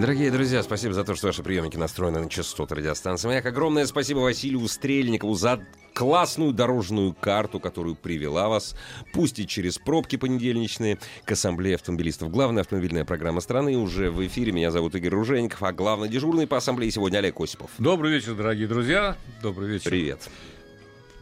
[0.00, 3.46] Дорогие друзья, спасибо за то, что ваши приемники настроены на частоту радиостанции «Маяк».
[3.46, 8.74] Огромное спасибо Василию Стрельникову за классную дорожную карту, которую привела вас,
[9.12, 12.32] пусть и через пробки понедельничные, к Ассамблее автомобилистов.
[12.32, 14.50] Главная автомобильная программа страны уже в эфире.
[14.50, 17.70] Меня зовут Игорь Ружейников, а главный дежурный по Ассамблее сегодня Олег Осипов.
[17.78, 19.16] Добрый вечер, дорогие друзья.
[19.42, 19.90] Добрый вечер.
[19.90, 20.28] Привет.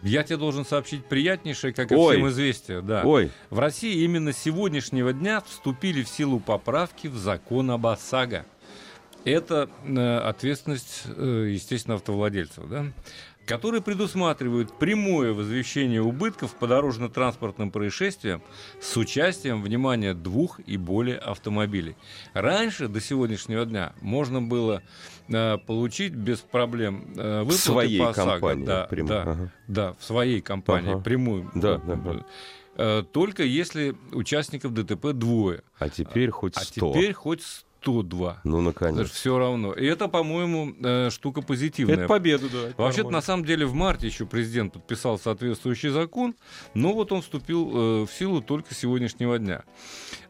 [0.02, 2.16] Я тебе должен сообщить приятнейшее, как и Ой.
[2.16, 2.80] всем известие.
[2.80, 3.02] Да.
[3.04, 3.30] Ой.
[3.50, 8.46] В России именно с сегодняшнего дня вступили в силу поправки в закон об ОСАГО.
[9.24, 12.86] Это э, ответственность, э, естественно, автовладельцев, да?
[13.46, 18.40] которые предусматривают прямое возвещение убытков по дорожно-транспортным происшествиям
[18.80, 21.96] с участием, внимания двух и более автомобилей.
[22.34, 24.82] Раньше, до сегодняшнего дня, можно было
[25.28, 28.30] э, получить без проблем э, выплаты своей по ОСАГО.
[28.32, 29.52] компании Да, прям, да, ага.
[29.66, 31.02] да, в своей компании, Ага.
[31.02, 31.50] прямую.
[31.54, 32.24] Да, да, да.
[32.76, 35.62] Э, Только если участников ДТП двое.
[35.78, 36.92] А теперь хоть А 100.
[36.92, 37.42] теперь хоть
[37.82, 38.40] 102.
[38.44, 39.10] Ну, наконец.
[39.10, 39.72] Все равно.
[39.72, 41.96] И это, по-моему, э, штука позитивная.
[41.96, 42.82] Это победа, да.
[42.82, 46.34] Вообще-то, на самом деле, в марте еще президент подписал соответствующий закон,
[46.74, 49.64] но вот он вступил э, в силу только с сегодняшнего дня.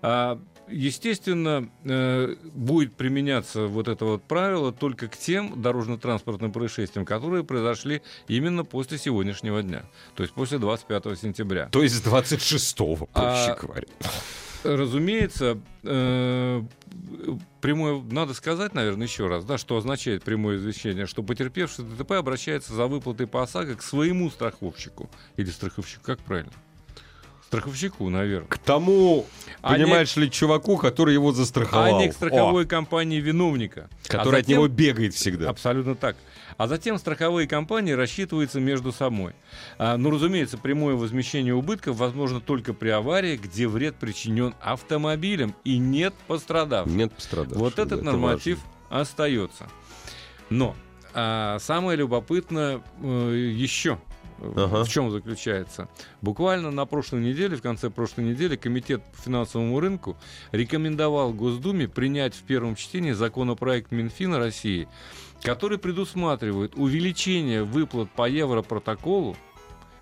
[0.00, 7.44] А, естественно, э, будет применяться вот это вот правило только к тем дорожно-транспортным происшествиям, которые
[7.44, 11.66] произошли именно после сегодняшнего дня, то есть после 25 сентября.
[11.66, 13.86] То есть 26-го, проще А, говоря.
[14.64, 16.62] Разумеется, э,
[17.60, 22.72] прямое, надо сказать, наверное, еще раз, да, что означает прямое извещение, что потерпевший ДТП обращается
[22.74, 25.10] за выплатой по ОСАГО к своему страховщику.
[25.36, 26.52] Или страховщику, как правильно?
[27.46, 28.48] Страховщику, наверное.
[28.48, 29.26] К тому,
[29.60, 32.00] А понимаешь ли, чуваку, который его А застраховал.
[32.00, 33.90] не к страховой компании виновника.
[33.90, 35.50] О, который А от затем- него бегает всегда.
[35.50, 36.16] Абсолютно так.
[36.56, 39.34] А затем страховые компании рассчитываются между собой.
[39.78, 45.78] А, ну, разумеется, прямое возмещение убытков возможно только при аварии, где вред причинен автомобилем и
[45.78, 46.94] нет пострадавших.
[46.94, 47.58] Нет пострадавших.
[47.58, 48.58] Вот да, этот это норматив
[48.88, 49.00] важно.
[49.00, 49.68] остается.
[50.50, 50.76] Но
[51.14, 53.98] а, самое любопытное э, еще
[54.42, 54.84] Ага.
[54.84, 55.88] в чем заключается.
[56.20, 60.16] Буквально на прошлой неделе, в конце прошлой недели, Комитет по финансовому рынку
[60.50, 64.88] рекомендовал Госдуме принять в первом чтении законопроект Минфина России,
[65.42, 69.36] который предусматривает увеличение выплат по европротоколу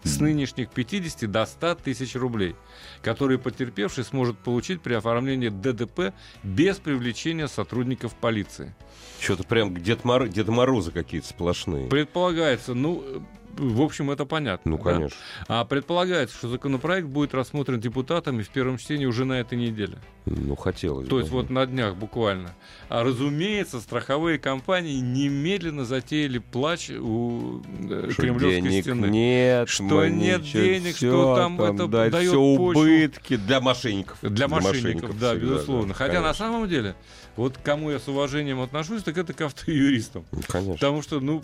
[0.03, 2.57] с нынешних 50 до 100 тысяч рублей,
[3.03, 8.75] которые потерпевший сможет получить при оформлении ДДП без привлечения сотрудников полиции.
[9.21, 10.29] Что-то прям Дед, Мор...
[10.29, 11.89] Дед Морозы какие-то сплошные.
[11.89, 13.23] Предполагается, ну,
[13.61, 14.73] в общем, это понятно.
[14.73, 14.95] Ну, да?
[14.95, 15.17] конечно.
[15.49, 19.99] А предполагается, что законопроект будет рассмотрен депутатами в первом чтении уже на этой неделе.
[20.27, 21.21] Ну, хотелось То бы.
[21.23, 22.55] есть вот на днях буквально.
[22.89, 29.07] А разумеется, страховые компании немедленно затеяли плач у э, Что Кремлевской денег стены.
[29.07, 32.81] нет, Что нет ничего, денег, что там это дать дает всё почву.
[32.83, 34.19] убытки для мошенников.
[34.23, 35.95] Для мошенников, да, всегда, безусловно.
[35.95, 36.35] Хотя на конечно.
[36.47, 36.95] самом деле,
[37.37, 40.25] вот к кому я с уважением отношусь, так это к автоюристам.
[40.33, 40.75] Ну, конечно.
[40.75, 41.43] Потому что, ну,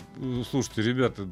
[0.49, 1.27] слушайте, ребята,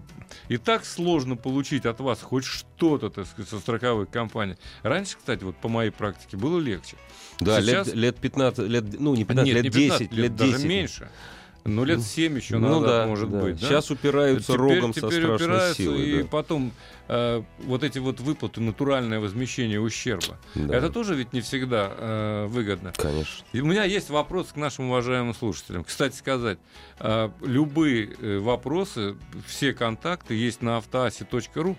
[0.47, 4.57] и так сложно получить от вас хоть что-то, так сказать, со страховой компании.
[4.83, 6.97] Раньше, кстати, вот по моей практике было легче.
[7.39, 10.35] Да, Сейчас- лет, лет 15, лет, ну, не 15, Нет, лет не 10, 15, лет
[10.35, 10.65] даже 10.
[10.67, 11.09] меньше.
[11.67, 13.41] Ну, лет 7 еще ну назад, да, может да.
[13.41, 13.59] быть.
[13.59, 13.67] да?
[13.67, 16.03] Сейчас упираются Теперь- рогом со теперь страшной упираются, силой.
[16.03, 16.27] И да.
[16.29, 16.71] потом
[17.07, 20.37] э, вот эти вот выплаты, натуральное возмещение ущерба.
[20.53, 20.75] Да.
[20.75, 22.93] Это тоже ведь не всегда э, выгодно.
[22.95, 23.43] Конечно.
[23.51, 25.83] И у меня есть вопрос к нашим уважаемым слушателям.
[25.83, 26.59] Кстати сказать,
[26.99, 29.15] э, любые э, вопросы,
[29.47, 31.75] все контакты есть на автоасе.ру.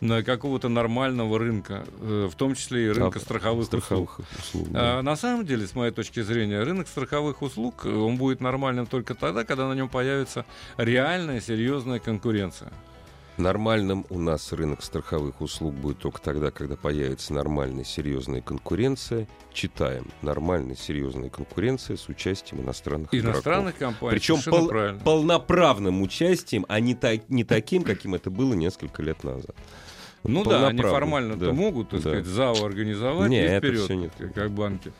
[0.00, 3.84] на какого-то нормального рынка, э, в том числе и рынка А, страховых, услуг.
[3.84, 4.68] страховых услуг.
[4.70, 4.98] да.
[4.98, 8.86] А, на самом деле, с моей точки зрения, рынок страховых услуг э, он будет нормальным
[8.86, 10.46] только тогда, когда на нем появится
[10.78, 12.72] реальная, серьезная конкуренция.
[13.36, 19.28] Нормальным у нас рынок страховых услуг будет только тогда, когда появится нормальная, серьезная конкуренция.
[19.52, 20.08] Читаем.
[20.20, 23.36] Нормальная, серьезная конкуренция с участием иностранных игроков.
[23.36, 24.10] Иностранных компаний.
[24.12, 25.00] Причем пол- правильно.
[25.00, 29.56] полноправным участием, а не, та- не таким, каким это было несколько лет назад.
[30.24, 32.10] Ну да, они формально-то да, могут, так да.
[32.10, 34.92] сказать, ЗАО организовать Не, и это вперед, всё не так сказать, как банки.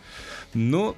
[0.55, 0.97] Но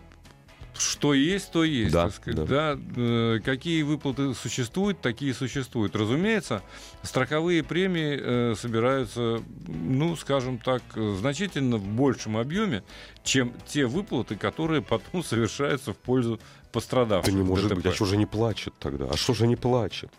[0.79, 2.49] что есть, то есть, Да, так сказать.
[2.49, 2.75] да.
[2.75, 5.95] Да, э, какие выплаты существуют, такие существуют.
[5.95, 6.63] Разумеется,
[7.03, 12.83] страховые премии э, собираются, ну, скажем так, значительно в большем объеме,
[13.23, 16.41] чем те выплаты, которые потом совершаются в пользу
[16.73, 17.29] пострадавших.
[17.29, 17.77] Это не может ДТП.
[17.77, 17.87] быть.
[17.87, 19.07] А что же они плачут тогда?
[19.11, 20.11] А что же они плачут?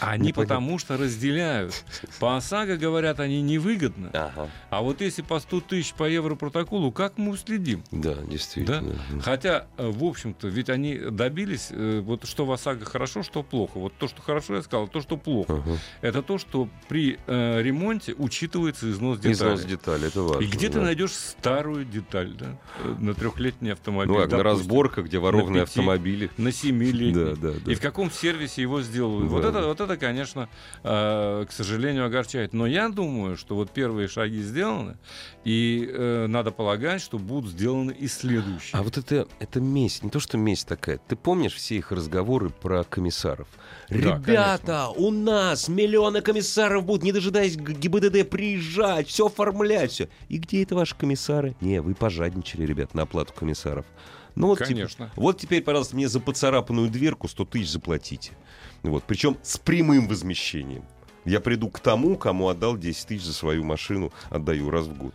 [0.00, 0.56] Они Непонятно.
[0.56, 1.84] потому что разделяют.
[2.18, 4.10] По ОСАГО, говорят, они невыгодны.
[4.12, 4.50] Ага.
[4.70, 7.84] А вот если по 100 тысяч по Европротоколу, как мы уследим?
[7.90, 8.96] Да, действительно.
[9.22, 13.78] Хотя, э, в общем-то, ведь они добились, э, вот что в ОСАГО хорошо, что плохо.
[13.78, 15.62] Вот то, что хорошо, я сказал, то, что плохо.
[15.64, 15.78] Ага.
[16.00, 19.34] Это то, что при э, ремонте учитывается износ деталей.
[19.34, 20.42] Износ деталей, это важно.
[20.42, 20.86] И где ты да.
[20.86, 24.12] найдешь старую деталь, да, э, на трехлетний автомобиль?
[24.12, 25.66] Ну, как на допустим, разборках, где воровные на
[26.00, 26.10] пяти.
[26.10, 26.30] автомобили.
[26.36, 27.12] На 7 летний.
[27.12, 27.72] Да, да, да.
[27.72, 29.26] И в каком сервисе его сделали.
[29.26, 29.48] Вот, Да.
[29.50, 30.48] это, вот это, конечно,
[30.82, 32.52] э, к сожалению, огорчает.
[32.52, 34.96] Но я думаю, что вот первые шаги сделаны,
[35.44, 38.78] и э, надо полагать, что будут сделаны и следующие.
[38.78, 40.98] А вот это, это месть, не то что месть такая.
[40.98, 43.48] Ты помнишь все их разговоры про комиссаров?
[43.88, 50.08] Ребята, у нас миллионы комиссаров будут, не дожидаясь ГИБДД, приезжать, все оформлять, все.
[50.28, 51.56] И где это ваши комиссары?
[51.60, 53.86] Не, вы пожадничали, ребят, на оплату комиссаров.
[54.34, 55.10] Ну вот, типа, Конечно.
[55.16, 58.32] вот теперь, пожалуйста, мне за поцарапанную дверку 100 тысяч заплатите.
[58.82, 60.84] Вот, причем с прямым возмещением.
[61.24, 65.14] Я приду к тому, кому отдал 10 тысяч за свою машину, отдаю раз в год.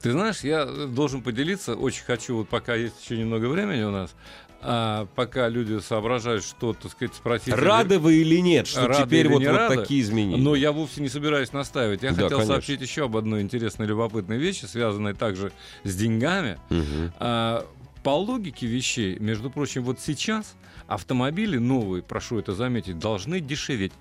[0.00, 3.90] Ты знаешь, я э, должен поделиться, очень хочу, вот пока есть еще немного времени у
[3.90, 4.14] нас,
[4.62, 7.54] а, пока люди соображают, что, так сказать, спросить...
[7.54, 10.42] Рады вы или нет, что Рады теперь вот, вот рады, такие изменения?
[10.42, 12.02] Но я вовсе не собираюсь настаивать.
[12.02, 12.54] Я Да, хотел конечно.
[12.54, 15.52] сообщить еще об одной интересной, любопытной вещи, связанной также
[15.84, 16.58] с деньгами.
[16.70, 17.12] Мгм.
[17.18, 17.66] А,
[18.06, 20.54] по логике вещей, между прочим, вот сейчас
[20.86, 23.92] автомобили новые, прошу это заметить, должны дешеветь.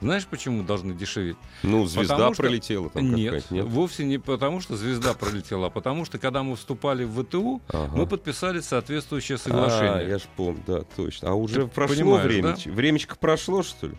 [0.00, 1.36] Знаешь, почему должны дешеветь?
[1.62, 3.66] Ну, звезда Потому что- пролетела там Нет, нет?
[3.66, 7.94] вовсе не потому, что звезда пролетела, а потому что, когда мы вступали в ВТУ, Ага.
[7.94, 10.08] мы подписали соответствующее А, соглашение.
[10.08, 11.28] я ж помню, да, точно.
[11.28, 12.56] А уже Ты прошло время.
[12.64, 12.70] да?
[12.72, 13.94] Времечко прошло, что ли?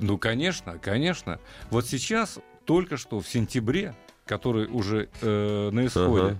[0.00, 1.38] Ну, конечно, конечно.
[1.70, 3.94] Вот сейчас, только что в сентябре,
[4.28, 6.38] который уже э, на исходе,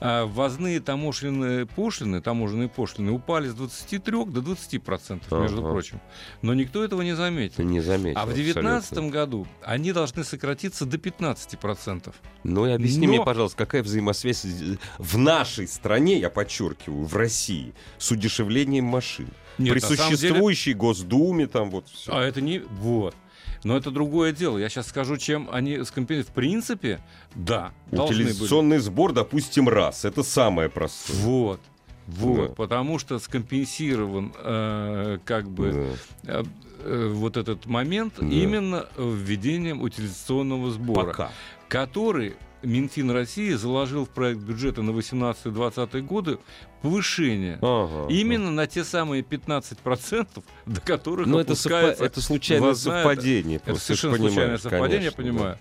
[0.00, 5.70] а, ввозные таможенные пошлины, таможенные пошлины упали с 23 до 20 процентов, между Ага.
[5.70, 6.00] прочим.
[6.42, 7.64] Но никто этого не заметил.
[7.64, 8.18] Не заметил.
[8.18, 8.62] А в абсолютно.
[8.62, 12.14] 2019 году они должны сократиться до 15 процентов.
[12.44, 14.44] Ну и объясни Но- мне, пожалуйста, какая взаимосвязь
[14.98, 19.28] в нашей стране, я подчеркиваю, в России, с удешевлением машин?
[19.58, 22.12] Нет, При самом деле- существующей Госдуме там вот все.
[22.14, 22.58] А это не...
[22.58, 23.14] Вот.
[23.64, 24.58] Но это другое дело.
[24.58, 26.28] Я сейчас скажу, чем они скомпенсируют.
[26.28, 27.00] В принципе,
[27.34, 27.72] да.
[27.90, 30.04] Утилизационный сбор, допустим, раз.
[30.04, 31.16] Это самое простое.
[31.18, 31.60] Вот.
[32.06, 32.54] Вот, Да.
[32.54, 36.40] потому что скомпенсирован э, как бы Да.
[36.40, 36.44] э,
[36.80, 38.26] э, вот этот момент Да.
[38.26, 41.32] именно введением утилизационного сбора, Пока.
[41.68, 46.38] который Минфин России заложил в проект бюджета на 18-20 годы
[46.82, 48.12] повышение Ага.
[48.12, 53.60] именно на те самые 15%, до которых Ну, это, совпа- это случайное совпадение.
[53.64, 55.58] это ж совершенно случайное совпадение, я конечно, понимаю.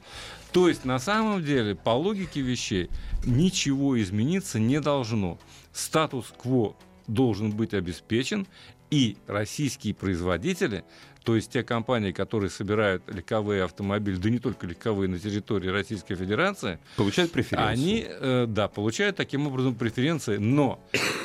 [0.52, 2.90] То есть, на самом деле, по логике вещей,
[3.26, 5.40] ничего измениться не должно.
[5.72, 6.76] Статус-кво
[7.08, 8.48] должен быть обеспечен,
[8.92, 10.84] и российские производители,
[11.24, 16.16] то есть те компании, которые собирают легковые автомобили, да не только легковые на территории Российской
[16.16, 16.80] Федерации.
[16.98, 17.72] Получают преференции.
[17.72, 20.80] они, э, да, получают таким образом преференции, но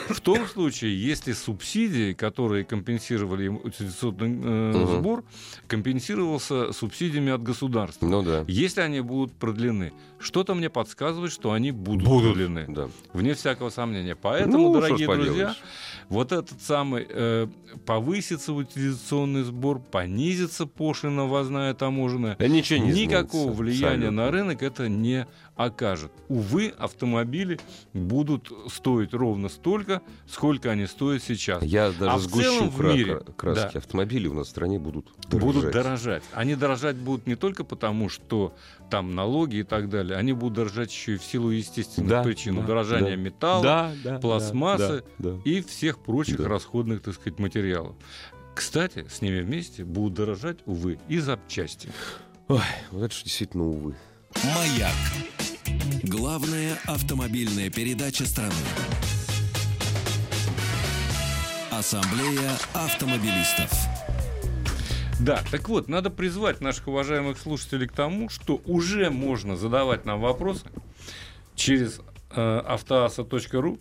[0.08, 4.86] в том случае, если субсидии, которые компенсировали им утилизационный э, Мгм.
[4.98, 5.24] сбор,
[5.66, 8.06] компенсировался субсидиями от государства.
[8.06, 8.44] Ну да.
[8.48, 12.34] Если они будут продлены, что-то мне подсказывает, что они будут, Будут.
[12.34, 12.64] продлены.
[12.68, 12.88] Да.
[13.12, 14.16] Вне всякого сомнения.
[14.16, 15.62] Поэтому, Ну, дорогие друзья, поделаешь.
[16.08, 17.46] вот этот самый э,
[17.86, 22.36] повысится утилизационный сбор, понизится пошлина ввозная таможенная.
[22.38, 24.10] Да ничего не Никакого изменится, влияния абсолютно.
[24.24, 25.26] на рынок это не
[25.56, 26.12] окажет.
[26.28, 27.58] Увы, автомобили
[27.92, 31.62] будут стоить ровно столько, сколько они стоят сейчас.
[31.62, 33.72] Я даже А в сгущу целом в мире, кра- краски.
[33.74, 33.78] да.
[33.80, 35.40] Автомобили у нас в стране будут дорожать.
[35.54, 36.22] Будут дорожать.
[36.32, 38.54] Они дорожать будут не только потому, что
[38.90, 42.54] там налоги и так далее, они будут дорожать еще и в силу естественных Да, причин.
[42.56, 43.22] да, Удорожания да.
[43.22, 45.38] металла Да, да, пластмассы да, да.
[45.44, 46.48] и всех прочих Да.
[46.48, 47.96] расходных, так сказать, материалов.
[48.58, 51.90] Кстати, с ними вместе будут дорожать, увы, и запчасти.
[52.48, 52.60] Ой,
[52.90, 53.94] вот это ж действительно увы.
[54.42, 54.96] Маяк.
[56.02, 58.52] Главная автомобильная передача страны.
[61.70, 63.70] Ассамблея автомобилистов.
[65.20, 70.20] Да, так вот, надо призвать наших уважаемых слушателей к тому, что уже можно задавать нам
[70.20, 70.66] вопросы
[71.54, 72.00] через
[72.30, 73.78] э, автоаса.ру.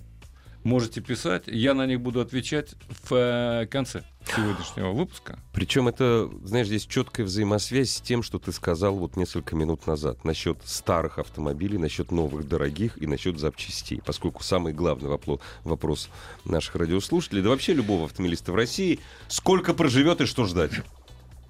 [0.68, 5.40] Можете писать, я на них буду отвечать в э, конце сегодняшнего выпуска.
[5.54, 10.26] Причем это, знаешь, здесь четкая взаимосвязь с тем, что ты сказал вот несколько минут назад
[10.26, 14.02] насчет старых автомобилей, насчет новых дорогих и насчет запчастей.
[14.06, 16.10] Поскольку самый главный вопло- вопрос
[16.44, 20.72] наших радиослушателей, да вообще любого автомобилиста в России, сколько проживет и что ждать?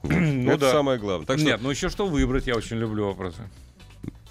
[0.04, 0.12] Вот.
[0.12, 0.72] Ну это да.
[0.74, 1.26] самое главное.
[1.26, 3.50] Так что Нет, ну еще что выбрать, я очень люблю вопросы.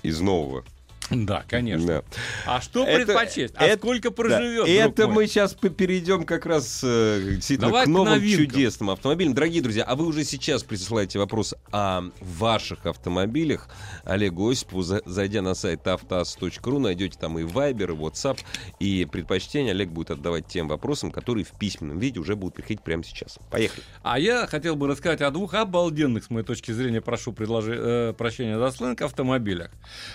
[0.05, 0.65] из нового.
[1.11, 1.87] Да, конечно.
[1.87, 2.03] Да.
[2.47, 3.55] А что Это- предпочесть?
[3.57, 4.15] А это- сколько Да.
[4.17, 4.69] проживет?
[4.69, 5.15] Это друг мой?
[5.25, 8.47] мы сейчас перейдем как раз э, действительно Давай к к новым новинкам.
[8.47, 9.33] чудесным автомобилям.
[9.35, 13.69] Дорогие друзья, а вы уже сейчас присылаете вопрос о ваших автомобилях
[14.05, 14.83] Олегу Осипову.
[14.83, 18.39] За- Зайдя на сайт автоаз.ру, найдете там и Viber, и WhatsApp,
[18.81, 23.05] и предпочтение Олег будет отдавать тем вопросам, которые в письменном виде уже будут приходить прямо
[23.05, 23.39] сейчас.
[23.51, 23.83] Поехали.
[24.03, 27.77] А я хотел бы рассказать о двух обалденных, с моей точки зрения, прошу предложи-
[28.11, 29.71] э, прощения за сленг, автомобилях.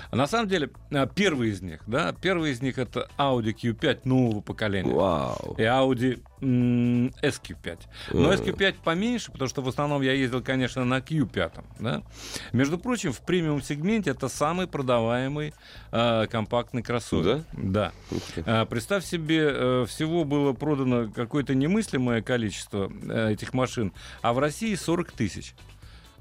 [0.09, 0.69] А На самом деле,
[1.15, 4.93] первый из них, да, первый из них это Audi Q5 нового поколения.
[4.93, 5.55] Вау.
[5.57, 7.79] И Audi м, SQ5.
[8.11, 8.35] Но Э.
[8.35, 11.63] SQ5 поменьше, потому что в основном я ездил, конечно, на Q5.
[11.79, 12.03] Да?
[12.51, 15.53] Между прочим, в премиум-сегменте это самый продаваемый
[15.91, 17.43] э, компактный кроссовер.
[17.53, 17.91] Да.
[18.35, 18.43] Ты.
[18.45, 24.39] А, Представь себе, э, всего было продано какое-то немыслимое количество э, этих машин, а в
[24.39, 25.53] России 40 тысяч.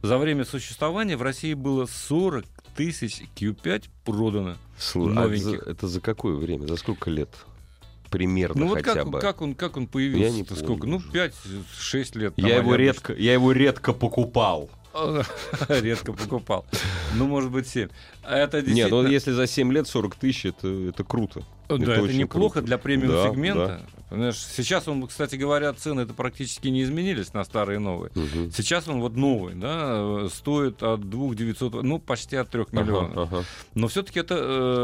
[0.02, 4.56] За время существования в России было 40 тысяч Q5 продано.
[4.78, 6.66] Слушай, а за- это за какое время?
[6.66, 7.28] За сколько лет?
[8.10, 9.20] Примерно Ну вот хотя как, бы.
[9.20, 10.44] как он, как он Я не появился?
[10.44, 10.86] помню Сколько?
[10.88, 11.10] Ну, уже.
[11.12, 12.34] 5-6 лет.
[12.36, 14.68] Я его, редко, я его редко покупал.
[15.68, 16.66] Редко покупал.
[17.14, 17.88] Ну, может быть, 7.
[18.28, 19.02] Это действительно...
[19.02, 21.44] ну если за 7 лет 40 тысяч, это, это круто.
[21.68, 22.66] Да, это, очень неплохо круто.
[22.66, 23.80] для премиум Да,
[24.32, 28.10] сейчас он, кстати говоря, цены это практически не изменились на старые и новые.
[28.14, 28.50] Мгм.
[28.50, 32.82] Сейчас он вот новый, да, э, стоит от 2 900, ну, почти от 3 Ага,
[32.82, 33.32] миллионов.
[33.32, 33.44] ага.
[33.74, 34.34] Но все-таки это,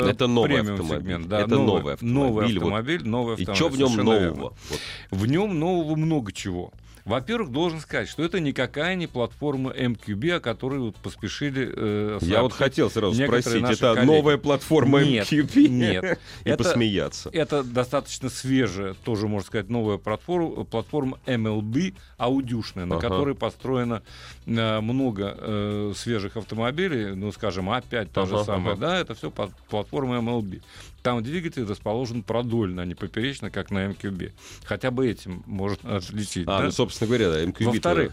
[0.05, 1.01] э, Это новый премиум автомобиль.
[1.01, 1.29] сегмент.
[1.29, 2.15] Да, Это новый, новый автомобиль.
[2.15, 2.57] Новый Вот.
[2.57, 3.57] автомобиль, новый И автомобиль.
[3.57, 4.35] что в нем нового?
[4.71, 4.81] Вот.
[5.11, 6.73] В нем нового много чего.
[7.07, 12.43] Во-первых, должен сказать, что это никакая не платформа MQB, о которой вот поспешили э, Я
[12.43, 14.07] вот хотел сразу спросить, это коллеги.
[14.07, 15.69] новая платформа Нет, MQB?
[15.69, 16.19] нет.
[16.45, 17.31] И Это- посмеяться.
[17.33, 23.09] Это достаточно свежая, тоже можно сказать, новая платформа, платформа MLB аудюшная, на Ага.
[23.09, 24.03] которой построено
[24.45, 28.81] э, много э, свежих автомобилей, ну, скажем, А5 та же Ага, самая, ага.
[28.81, 30.61] да, это все платформа MLB.
[31.07, 34.33] Там двигатель расположен продольно, а не поперечно, как на MQB.
[34.65, 36.49] Хотя бы этим можно отличить.
[36.49, 36.65] А, да?
[36.65, 38.13] ну, собственно говоря, да, MQB Во-вторых,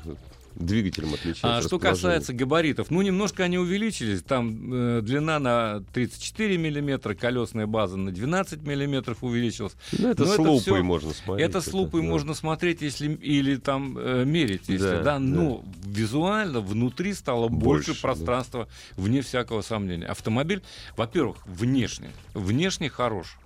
[0.55, 1.57] двигателем отличается.
[1.57, 4.21] А что касается габаритов, ну, немножко они увеличились.
[4.23, 9.73] Там э, длина на 34 миллиметра, колесная база на 12 миллиметров увеличилась.
[9.97, 11.49] Ну, это но с лупой всё- можно смотреть.
[11.49, 12.07] это с лупой да.
[12.07, 15.19] можно смотреть, если или там э, мерить, если Да, да, да.
[15.19, 18.07] но визуально внутри стало Больше, больше, да.
[18.07, 18.67] пространства,
[18.97, 20.05] вне всякого сомнения.
[20.05, 20.61] Автомобиль,
[20.97, 23.37] во-первых, внешне, внешне хорош.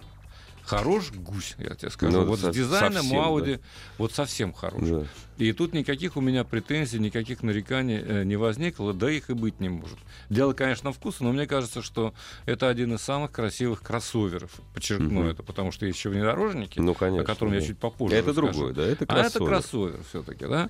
[0.67, 2.11] Хорош гусь, я тебе скажу.
[2.19, 3.59] Ну, вот со- с дизайном совсем, у Audi
[3.97, 4.81] вот совсем хорош.
[4.83, 5.05] Да.
[5.37, 9.59] И тут никаких у меня претензий, никаких нареканий э, не возникло, да их и быть
[9.59, 9.97] не может.
[10.29, 12.13] Дело, конечно, вкуса, но мне кажется, что
[12.45, 14.51] это один из самых красивых кроссоверов.
[14.73, 15.29] Подчеркну Мгм.
[15.29, 17.23] это, потому что есть еще внедорожники, Ну, о конечно.
[17.25, 17.65] котором я да.
[17.67, 18.47] чуть попозже Это расскажу.
[18.51, 19.47] другое, да, это А это кроссовер.
[19.47, 20.69] кроссовер все-таки, да?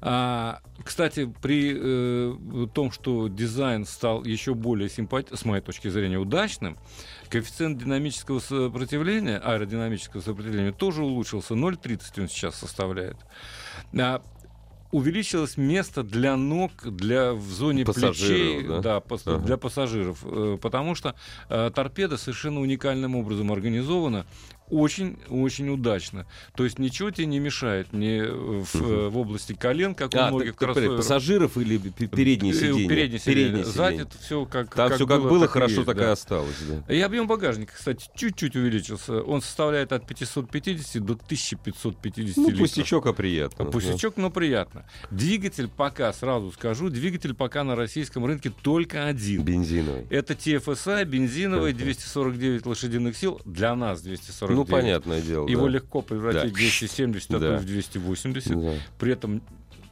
[0.00, 6.18] А, кстати, при э, том, что дизайн стал еще более симпатичным, с моей точки зрения,
[6.18, 6.78] удачным,
[7.28, 11.54] коэффициент динамического сопротивления, аэродинамического сопротивления тоже улучшился.
[11.54, 13.16] 0,30 он сейчас составляет.
[13.98, 14.22] А,
[14.90, 19.00] увеличилось место для ног для в зоне Пассажиров, плечей да?
[19.00, 19.44] пас- Ага.
[19.44, 21.14] для пассажиров э, потому что
[21.50, 24.24] э, торпеда совершенно уникальным образом организована
[24.70, 26.26] очень-очень удачно.
[26.54, 30.28] То есть ничего тебе не мешает ни в, э, в области колен, как у А,
[30.30, 30.96] многих так, так, кроссоверов.
[30.96, 32.88] пассажиров или передние Э, сиденья?
[32.88, 33.64] Передние сиденья.
[33.64, 34.02] Сзади сиденья.
[34.04, 36.12] это все как, Там все как было, так и хорошо, есть, так и да.
[36.12, 36.56] осталось.
[36.86, 36.94] Да.
[36.94, 39.22] И объем багажника, кстати, чуть-чуть увеличился.
[39.22, 42.58] Он составляет от 550 до 1550 Ну, литров.
[42.60, 43.64] пустячок, а приятно.
[43.64, 43.70] да.
[43.70, 44.84] Пустячок, но приятно.
[45.10, 49.42] Двигатель пока, сразу скажу, двигатель пока на российском рынке только один.
[49.42, 50.06] Бензиновый.
[50.10, 51.78] Это TFSI, бензиновый, Ага.
[51.84, 53.40] 249 лошадиных сил.
[53.44, 54.57] Для нас 249.
[54.58, 55.48] Ну, понятное дело.
[55.48, 55.72] Его да.
[55.72, 56.48] легко превратить Да.
[56.48, 57.48] в 270, а Да.
[57.48, 58.60] то и в 280.
[58.60, 58.72] Да.
[58.98, 59.42] При этом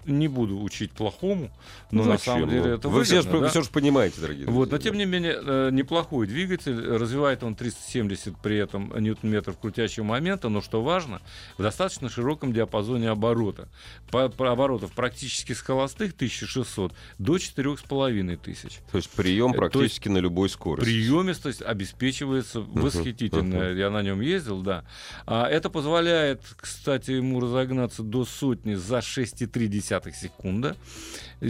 [0.07, 1.51] не буду учить плохому,
[1.91, 2.35] но Ну, на зачем?
[2.35, 3.49] самом деле Ну, это Вы все выгодно, же, да?
[3.51, 4.91] все же понимаете, дорогие Вот, но друзья.
[4.91, 10.61] тем не менее, э, неплохой двигатель, развивает он 370 при этом ньютон-метров крутящего момента, но
[10.61, 11.21] что важно,
[11.59, 13.69] в достаточно широком диапазоне оборота.
[14.11, 18.73] По, по оборотов практически с холостых 1600 до 4500.
[18.91, 20.85] То есть прием Э, то практически на любой скорости.
[20.89, 23.71] Приемистость обеспечивается восхитительно.
[23.73, 24.85] Я на нем ездил, да.
[25.27, 30.75] А это позволяет, кстати, ему разогнаться до сотни за 6,3 секунды,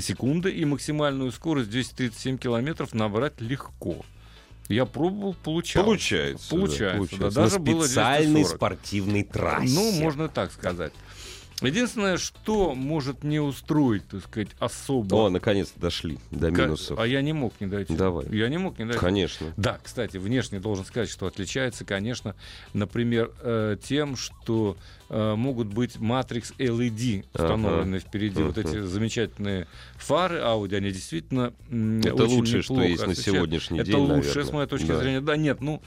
[0.00, 4.04] секунды и максимальную скорость 237 километров набрать легко.
[4.68, 5.84] Я пробовал, получал.
[5.84, 6.50] Получается.
[6.50, 8.56] да, Получается, да, На даже было специальной 240.
[8.56, 9.74] спортивной трассе.
[9.74, 10.92] Ну, можно так сказать.
[11.62, 15.14] Единственное, что может не устроить, так сказать, особо...
[15.14, 16.98] О, наконец-то дошли до минусов.
[16.98, 17.94] А я не мог не дойти.
[17.96, 18.26] Давай.
[18.30, 19.00] Я не мог не дойти.
[19.00, 19.54] Конечно.
[19.56, 22.34] Да, кстати, внешне должен сказать, что отличается, конечно,
[22.74, 24.76] например, э, тем, что
[25.08, 28.42] э, могут быть матрикс LED установленные впереди.
[28.42, 28.86] Вот эти Ага.
[28.86, 34.16] замечательные фары Audi, они действительно Это очень лучшее, что есть на сегодняшний Это день, лучшее,
[34.18, 34.44] наверное.
[34.44, 34.98] с моей точки Да.
[34.98, 35.20] зрения.
[35.20, 35.80] Да, нет, ну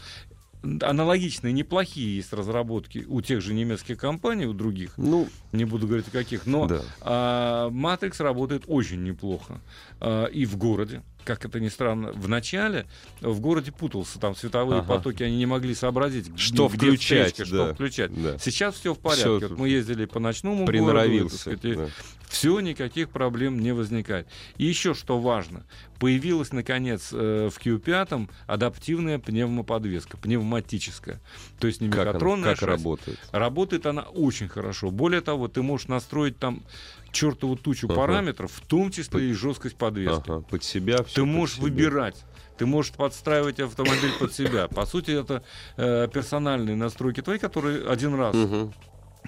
[0.62, 6.08] аналогичные, неплохие есть разработки у тех же немецких компаний, у других, Ну, не буду говорить
[6.10, 6.82] о каких, но да.
[7.01, 9.62] а, Matrix работает очень неплохо.
[10.01, 12.86] А, и в городе, как это ни странно, в начале
[13.22, 14.96] в городе путался, там световые Ага.
[14.96, 18.24] потоки, они не могли сообразить, Что где включать, встречка, да, что включать.
[18.24, 18.38] да.
[18.38, 19.24] Сейчас все в порядке.
[19.38, 21.30] Всё Вот мы ездили по ночному городу,
[21.75, 21.88] да.
[22.29, 24.27] Все, никаких проблем не возникает.
[24.57, 25.65] И еще что важно,
[26.00, 31.19] появилась, наконец, э, в Q5 адаптивная пневмоподвеска, пневматическая.
[31.59, 32.69] То есть не Как, она- мегатронная как шасси.
[32.71, 33.19] работает?
[33.31, 34.91] Работает она очень хорошо.
[34.91, 36.63] Более того, ты можешь настроить там
[37.12, 37.95] чертову тучу Ага.
[37.95, 40.29] параметров, в том числе и жесткость подвески.
[40.29, 41.03] Ага, под себя.
[41.03, 41.63] всё Ты под можешь себя.
[41.63, 42.24] выбирать.
[42.59, 44.67] Ты можешь подстраивать автомобиль под себя.
[44.67, 45.43] По сути, это
[45.77, 48.74] э, персональные настройки твои, которые один раз Мгм.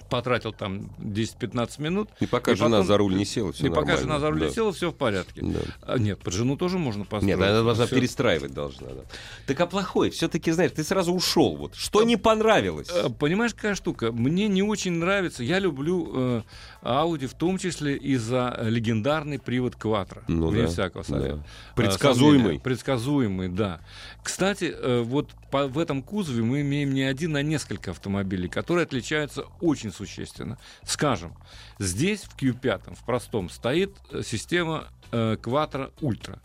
[0.09, 2.09] Потратил там 10-15 минут.
[2.19, 4.41] И пока И жена потом- за руль не села, все и пока жена за руль
[4.41, 5.41] не села, все в порядке.
[5.43, 5.59] Да.
[5.81, 7.37] А, нет, под жену тоже можно построить.
[7.37, 7.95] Нет, она должна Всё.
[7.95, 8.87] перестраивать должна.
[8.89, 9.01] да.
[9.47, 11.55] Так а плохой, все-таки, знаешь, ты сразу ушел.
[11.55, 12.89] Вот что не понравилось?
[12.93, 14.11] Э, Понимаешь, какая штука?
[14.11, 15.43] Мне не очень нравится.
[15.43, 16.41] Я люблю э,
[16.81, 20.23] Audi, в том числе и за э, легендарный привод Quattro.
[20.27, 21.09] Ну да, всякого да.
[21.09, 21.43] сомнения.
[21.75, 22.35] Предсказуемый.
[22.37, 22.59] Э, сомнения.
[22.61, 23.81] Предсказуемый, да.
[24.23, 28.83] Кстати, э, вот по- в этом кузове мы имеем не один, а несколько автомобилей, которые
[28.83, 30.59] отличаются очень существенно.
[30.83, 31.35] Скажем,
[31.79, 36.39] здесь в Q5, в простом, стоит э, система э, Quattro Ultra.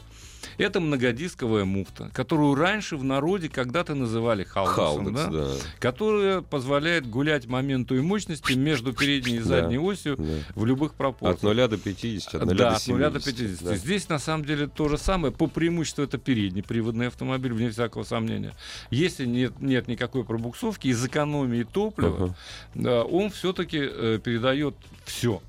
[0.58, 5.30] Это многодисковая муфта, которую раньше в народе когда-то называли Халдексом, Халдекс, да?
[5.30, 5.54] да.
[5.78, 10.24] которая позволяет гулять моменту и мощности между передней и задней осью да.
[10.54, 11.42] в любых От пропорциях.
[11.42, 13.58] 0 до 50, от 0 да, до от 0 до 70.
[13.60, 13.64] 50.
[13.64, 13.76] да.
[13.76, 15.32] Здесь на самом деле то же самое.
[15.32, 18.54] По преимуществу это передний приводный автомобиль, вне всякого сомнения.
[18.90, 22.34] Если нет, нет никакой пробуксовки, из экономии топлива,
[22.74, 23.78] да, он все-таки
[24.18, 25.42] передает все.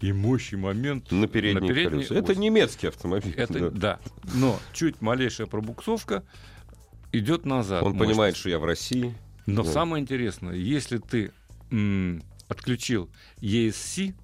[0.00, 2.14] И мощь, и момент На передние передней колеса.
[2.14, 3.34] Это немецкий автомобиль.
[3.36, 3.98] Это, да.
[4.24, 4.30] да.
[4.34, 6.22] Но чуть малейшая пробуксовка
[7.12, 7.82] идет назад.
[7.82, 8.10] Он мощность.
[8.10, 9.14] понимает, что я в России.
[9.46, 9.70] Но Да.
[9.70, 11.32] самое интересное, если ты
[11.70, 13.08] м, отключил
[13.40, 14.14] ESC,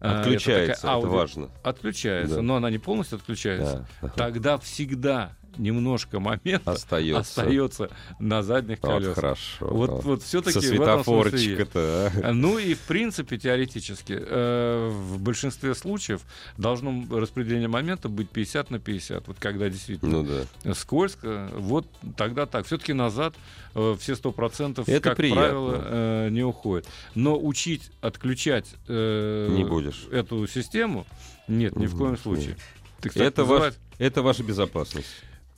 [0.00, 1.50] а, Отключается, такая это аудио- важно.
[1.62, 2.42] Отключается, Да.
[2.42, 3.86] но она не полностью отключается.
[4.00, 4.08] Да.
[4.08, 7.20] Тогда всегда немножко момента Остается.
[7.20, 9.14] остается на задних Вот колесах.
[9.14, 9.66] хорошо.
[9.68, 10.68] Вот, вот все-таки Со есть.
[10.70, 12.12] светофорчика-то.
[12.24, 12.32] а.
[12.32, 16.22] Ну и в принципе теоретически э, в большинстве случаев
[16.58, 19.28] должно распределение момента быть 50 на 50.
[19.28, 20.74] Вот когда действительно Ну да.
[20.74, 21.86] скользко, вот
[22.16, 22.66] тогда так.
[22.66, 23.34] Все-таки назад
[23.74, 25.42] э, все сто процентов, Это как приятно.
[25.42, 26.86] правило, э, не уходит.
[27.14, 30.06] Но учить отключать э, Не будешь.
[30.10, 31.06] эту систему
[31.48, 32.20] нет, ни в коем Нет.
[32.20, 32.56] случае.
[33.00, 35.08] Ты, кстати, Это, ваш, называть- это ваша безопасность.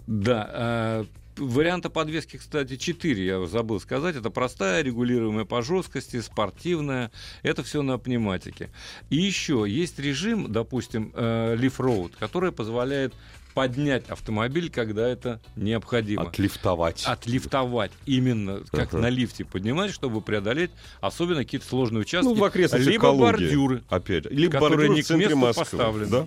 [0.07, 0.51] Да.
[0.53, 1.05] э,
[1.37, 4.17] Варианта подвески, кстати, 4, я забыл сказать.
[4.17, 7.11] Это простая, регулируемая по жесткости, спортивная.
[7.43, 8.71] Это все на пневматике.
[9.09, 13.15] И еще есть режим, допустим, э, Leaf Road, который позволяет
[13.55, 16.23] поднять автомобиль, когда это необходимо.
[16.29, 17.05] Отлифтовать.
[17.05, 18.99] Отлифтовать именно как Ага.
[18.99, 23.23] на лифте поднимать, чтобы преодолеть особенно какие-то сложные участки, Ну, в окрестностях либо Калуги.
[23.23, 23.83] бордюры.
[23.89, 24.27] Опять.
[24.31, 25.65] Либо которые не в к центре месту Москвы.
[25.65, 26.07] поставлены.
[26.11, 26.27] Да?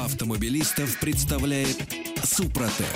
[0.00, 1.76] Автомобилистов представляет
[2.22, 2.86] Супротек.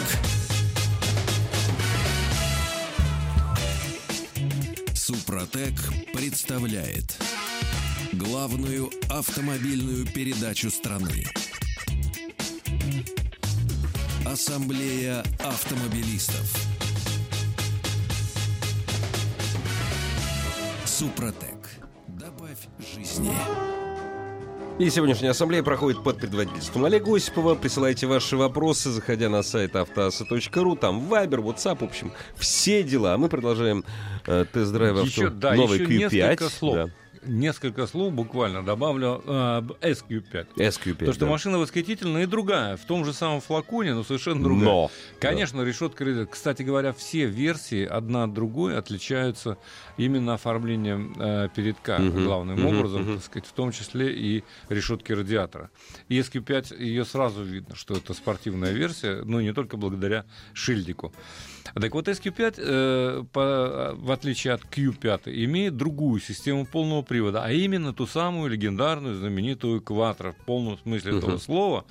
[4.95, 5.73] Супротек
[6.13, 7.17] представляет
[8.13, 11.25] главную автомобильную передачу страны.
[14.31, 16.55] Ассамблея автомобилистов.
[20.85, 21.71] Супротек.
[22.09, 22.59] Добавь
[22.95, 23.33] жизни.
[24.79, 27.55] И сегодняшняя ассамблея проходит под предводительством Олега Осипова.
[27.55, 30.77] Присылайте ваши вопросы, заходя на сайт автоаса.ру.
[30.77, 33.15] Там Вайбер, WhatsApp, в общем, все дела.
[33.15, 33.83] А мы продолжаем
[34.27, 36.15] э, тест-драйв авто Еще, да, новой еще Q5.
[36.15, 36.75] несколько слов.
[36.75, 36.91] Да.
[37.25, 40.47] Несколько слов буквально добавлю об SQ5.
[40.57, 40.93] SQ5.
[40.93, 41.31] Потому что да.
[41.31, 44.65] машина восхитительная и другая, в том же самом флаконе, но совершенно другая.
[44.65, 44.91] Но.
[45.21, 49.59] Конечно, решетка, реле- кстати говоря, все версии одна от другой отличаются
[49.97, 53.15] именно оформлением э, передка Мгм, главным мгм, образом, мгм.
[53.17, 55.71] так сказать, в том числе и решетки радиатора.
[56.09, 61.13] И SQ5 ее сразу видно, что это спортивная версия, ну не только благодаря шильдику.
[61.75, 67.51] Так вот, SQ5, э, по- в отличие от Q5, имеет другую систему полного привода, а
[67.53, 71.41] именно ту самую легендарную, знаменитую Quattro, в полном смысле этого Мгм.
[71.41, 71.85] слова,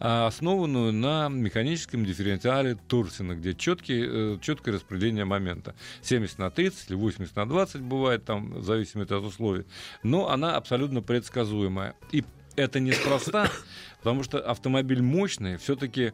[0.00, 5.74] а, основанную на механическом дифференциале Турсина, где четкий, э, четкое распределение момента.
[6.02, 9.64] 70 на 30 или 80 на 20 бывает, там, в зависимости от условий.
[10.02, 11.94] Но она абсолютно предсказуемая.
[12.10, 12.24] И
[12.56, 13.50] это неспроста,
[14.02, 16.12] потому что автомобиль мощный, все-таки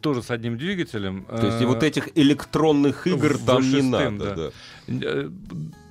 [0.00, 1.24] тоже с одним двигателем.
[1.24, 4.34] То есть и э, вот этих электронных игр в там не надо.
[4.34, 4.34] да.
[4.36, 4.50] да.
[5.06, 5.30] Э,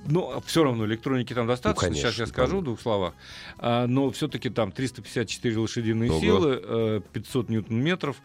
[0.06, 1.88] Но все равно электроники там достаточно.
[1.88, 2.64] Ну, конечно, Сейчас я скажу в конечно.
[2.64, 3.14] двух словах.
[3.58, 6.20] А, Но все-таки там 354 лошадиные Ого.
[6.20, 8.16] силы, э, 500 ньютон-метров.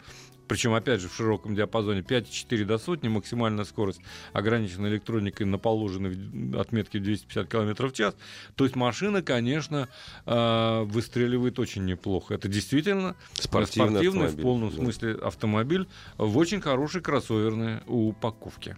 [0.48, 4.00] Причем, опять же, в широком диапазоне 5,4 до сотни, максимальная скорость
[4.32, 6.16] ограничена электроникой на положенной
[6.58, 8.14] отметке 250 км в час.
[8.54, 9.88] То есть машина, конечно,
[10.24, 12.34] э, выстреливает очень неплохо.
[12.34, 14.76] Это действительно Спортивный спортивный в полном да.
[14.76, 15.86] смысле автомобиль
[16.18, 18.76] в очень хорошей кроссоверной упаковке.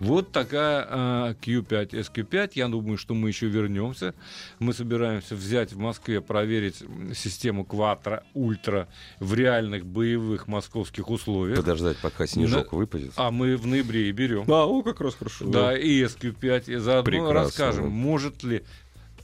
[0.00, 2.52] Вот такая а, Q5, SQ5.
[2.54, 4.14] Я думаю, что мы еще вернемся.
[4.58, 6.82] Мы собираемся взять в Москве, проверить
[7.14, 8.88] систему Quattro Ultra
[9.20, 11.58] в реальных боевых московских условиях.
[11.58, 13.12] Подождать, пока снежок выпадет.
[13.16, 14.44] А мы в ноябре и берем.
[14.48, 15.46] А, о, как раз хорошо.
[15.46, 16.72] Да, и SQ5.
[16.72, 17.34] И заодно Прекрасно.
[17.34, 18.62] расскажем, может ли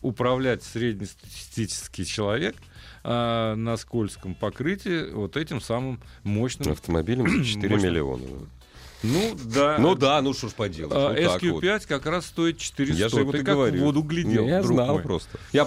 [0.02, 2.56] управлять среднестатистический человек
[3.04, 6.72] а, на скользком покрытии вот этим самым мощным.
[6.72, 7.86] Автомобилем за 4 Мощно.
[7.86, 8.22] миллиона.
[9.02, 9.76] Ну да.
[9.78, 10.92] Ну да, ну что ж поделать.
[10.94, 11.86] А, вот так SQ5 вот.
[11.86, 12.94] как раз стоит 400.
[13.00, 13.80] Я же ему Ты как говорю.
[13.80, 15.02] в воду глядел, Я знал мой.
[15.02, 15.38] просто.
[15.52, 15.66] Я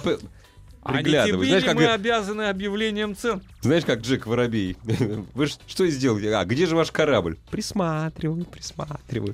[0.86, 1.48] п- А не приглядываюсь.
[1.50, 3.42] тебе Знаешь, как, мы обязаны объявлением цен?
[3.62, 4.78] знаешь, как Джек Воробей.
[5.34, 6.28] Вы что сделали?
[6.28, 7.38] А где же ваш корабль?
[7.50, 9.34] Присматриваю, присматриваю.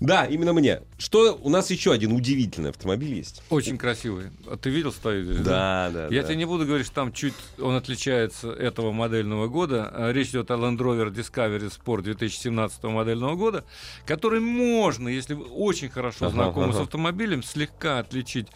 [0.00, 0.82] Да, именно мне.
[0.96, 3.42] Что у нас еще один удивительный автомобиль есть?
[3.50, 4.26] Очень красивый.
[4.46, 5.38] А ты видел стою здесь?
[5.40, 6.28] Да, да, Я да.
[6.28, 9.90] тебе не буду говорить, что там чуть он отличается этого модельного года.
[9.92, 13.64] А, Речь идет о Land Rover Discovery Sport 2017 модельного года,
[14.06, 16.84] который можно, если вы очень хорошо Ага, знакомы с ага.
[16.84, 18.46] автомобилем, слегка отличить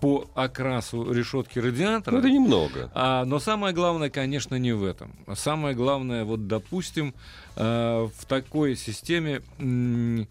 [0.00, 2.14] по окрасу решетки радиатора.
[2.14, 2.90] Ну, это немного.
[2.94, 5.12] А, но самое главное, конечно, не в этом.
[5.34, 7.14] Самое главное, вот, допустим,
[7.56, 10.26] э, в такой системе, м,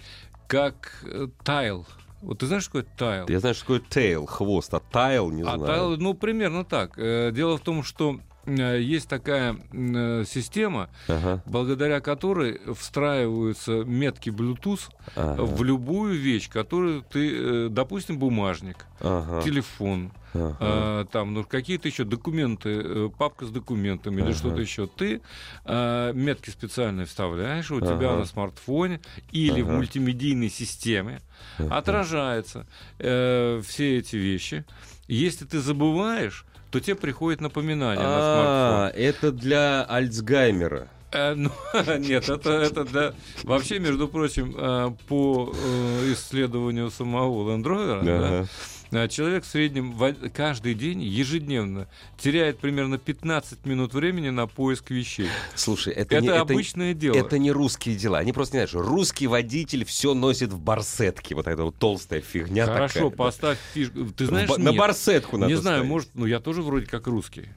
[0.48, 1.86] как э, тайл.
[2.22, 3.26] Вот ты знаешь, что такое тайл?
[3.30, 5.66] Я знаю, что такое тейл, хвост, а тайл не А знаю.
[5.66, 6.94] тайл, ну, примерно так.
[6.98, 8.20] Э, Дело в том, что
[8.58, 17.04] есть такая э, система, Ага, благодаря которой встраиваются метки Bluetooth ага, в любую вещь, которую
[17.04, 20.58] ты, э, допустим, бумажник, ага, телефон, ага.
[20.60, 24.38] а, там ну, какие-то еще документы, э, папка с документами или Ага.
[24.38, 25.22] что-то еще, ты
[25.66, 28.18] а, метки специальные вставляешь, у тебя Ага.
[28.20, 29.76] на смартфоне или в Ага.
[29.78, 31.22] мультимедийной системе
[31.58, 31.78] Ага.
[31.78, 32.68] отражаются
[33.00, 34.66] э, все эти вещи.
[35.10, 38.46] Если ты забываешь, то тебе приходит напоминание на смартфон.
[38.46, 40.88] А, это для Альцгеймера.
[41.12, 41.50] Э, ну,
[41.98, 43.14] нет, это, это да.
[43.44, 48.46] Вообще, между прочим, э, по э, исследованию самого Land Rover, да,
[48.92, 49.96] Человек в среднем
[50.34, 55.28] каждый день, ежедневно, теряет примерно 15 минут времени на поиск вещей.
[55.56, 57.16] Слушай, это, Это, не, это, обычное дело.
[57.16, 58.18] это не русские дела.
[58.18, 61.36] Они просто не знают, что русский водитель все носит в барсетке.
[61.36, 63.10] Вот эта вот толстая фигня Хорошо, такая.
[63.12, 63.16] да.
[63.16, 64.06] поставь фишку.
[64.06, 64.76] Ты В знаешь, на нет.
[64.78, 65.90] барсетку надо Не знаю, ставить.
[65.90, 67.50] может, ну я тоже вроде как русский.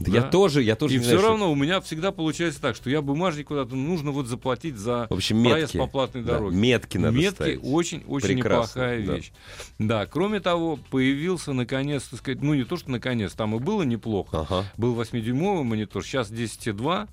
[0.00, 0.28] Да Я да.
[0.30, 2.88] тоже, я тоже И не все знаю, что- равно у меня всегда получается так, что
[2.88, 5.76] я бумажник куда-то нужно вот заплатить за В общем, проезд метки.
[5.76, 6.56] по платной Да, дороге.
[6.56, 9.14] метки надо Метки очень-очень неплохая да.
[9.16, 9.30] вещь.
[9.78, 13.82] Да, кроме того, появился наконец, так сказать, ну не то, что наконец, там и было
[13.82, 14.40] неплохо.
[14.48, 14.64] Ага.
[14.78, 17.06] Был 8-дюймовый монитор, сейчас 10,2.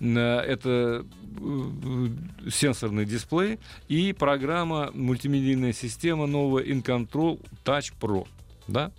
[0.00, 1.04] Э, Это
[1.40, 2.08] э,
[2.50, 8.26] сенсорный дисплей и программа, мультимедийная система новая InControl Touch Pro.
[8.70, 8.92] Да?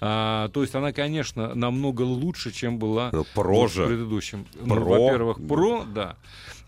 [0.00, 4.46] А, то есть она, конечно, намного лучше, чем была Ну, Про в предыдущем.
[4.60, 4.84] Ну, Pro.
[4.84, 6.16] во-первых, Pro, да.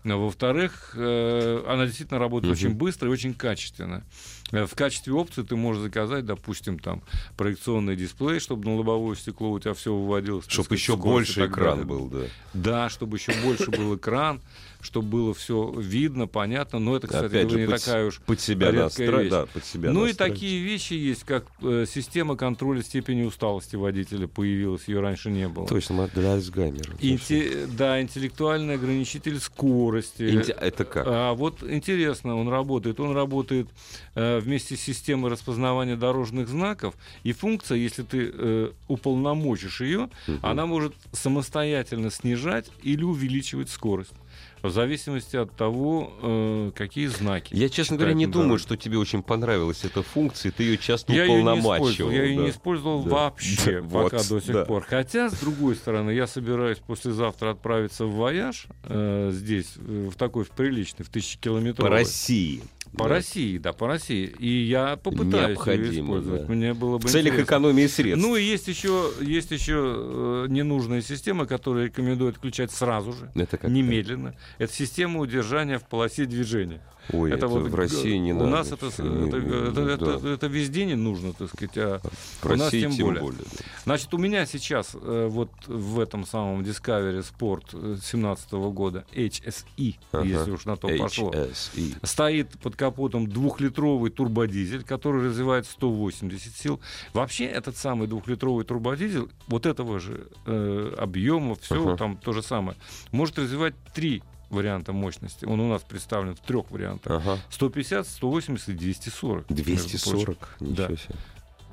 [0.05, 2.65] А Во-вторых, э, она действительно работает Мгм.
[2.67, 4.03] очень быстро и очень качественно.
[4.51, 7.03] Э, В качестве опции ты можешь заказать, допустим, там
[7.37, 10.45] проекционный дисплей, чтобы на лобовое стекло у тебя все выводилось.
[10.47, 11.85] Чтобы еще и больше экран далее.
[11.85, 12.19] был, да.
[12.53, 14.41] Да, чтобы еще больше был экран,
[14.81, 16.79] чтобы было все видно, понятно.
[16.79, 19.23] Но это, кстати Опять говоря, же, не под, такая уж под себя редкая настраивать.
[19.25, 19.31] вещь.
[19.31, 20.39] Да, под себя ну и настраивать.
[20.39, 25.67] такие вещи есть, как э, система контроля степени усталости водителя появилась, ее раньше не было.
[25.67, 26.93] Точно, для Альцгеймера.
[27.01, 29.89] Инте- да, интеллектуальный ограничитель скорости.
[30.01, 30.51] Скорости.
[30.51, 31.05] Инте- Это как?
[31.07, 32.99] А вот интересно, он работает.
[32.99, 33.67] Он работает
[34.15, 36.95] э, вместе с системой распознавания дорожных знаков.
[37.23, 40.39] И функция, если ты э, уполномочишь ее, Мгм.
[40.41, 44.13] она может самостоятельно снижать или увеличивать скорость.
[44.61, 47.53] В зависимости от того, э, какие знаки.
[47.55, 48.63] Я, честно говоря, не думаю, дороге.
[48.63, 52.11] что тебе очень понравилась эта функция, ты ее часто Я ее не уполномачивал.
[52.11, 52.43] я ее да.
[52.43, 53.09] не использовал Да.
[53.09, 54.65] вообще Да, пока вот, до сих да.
[54.65, 54.85] пор.
[54.87, 60.43] Хотя, с другой стороны, я собираюсь послезавтра отправиться в вояж э, здесь, э, в такой
[60.43, 61.39] в приличный, в тысячи
[61.83, 61.89] По.
[61.89, 62.61] России.
[62.97, 63.09] По Да.
[63.15, 64.25] России, да, по России.
[64.39, 66.47] И я попытаюсь ее Необходимо, использовать.
[66.47, 66.53] да.
[66.53, 67.45] Мне было В бы целях интересно.
[67.47, 68.25] экономии средств.
[68.27, 73.57] Ну и есть еще, есть еще э, ненужная система, которую рекомендую отключать сразу же, это
[73.57, 74.35] как немедленно.
[74.57, 76.81] Это система удержания в полосе движения.
[77.11, 78.49] Ой, это, вот в России не у надо.
[78.51, 80.29] нас это, Не- это, не- это- это- да.
[80.29, 81.75] это везде не нужно, так сказать.
[81.77, 81.99] А
[82.41, 83.21] В у нас России тем тем более.
[83.23, 83.39] более.
[83.41, 83.65] да.
[83.85, 90.23] Значит, у меня сейчас э, вот в этом самом Discovery Sport 2017 года HSE, Ага.
[90.23, 91.95] если уж на то пошло, HSE.
[92.05, 96.79] стоит под капотом двухлитровый турбодизель, который развивает 180 сил.
[97.13, 101.97] Вообще этот самый двухлитровый турбодизель вот этого же э, объема, все Ага.
[101.97, 102.77] там то же самое,
[103.11, 105.43] может развивать три варианта мощности.
[105.43, 107.21] Он у нас представлен в трех вариантах.
[107.21, 107.37] Ага.
[107.49, 109.49] 150, 180 и 240.
[109.49, 109.75] между прочим.
[109.75, 110.57] 240.
[110.61, 110.95] Ничего Да.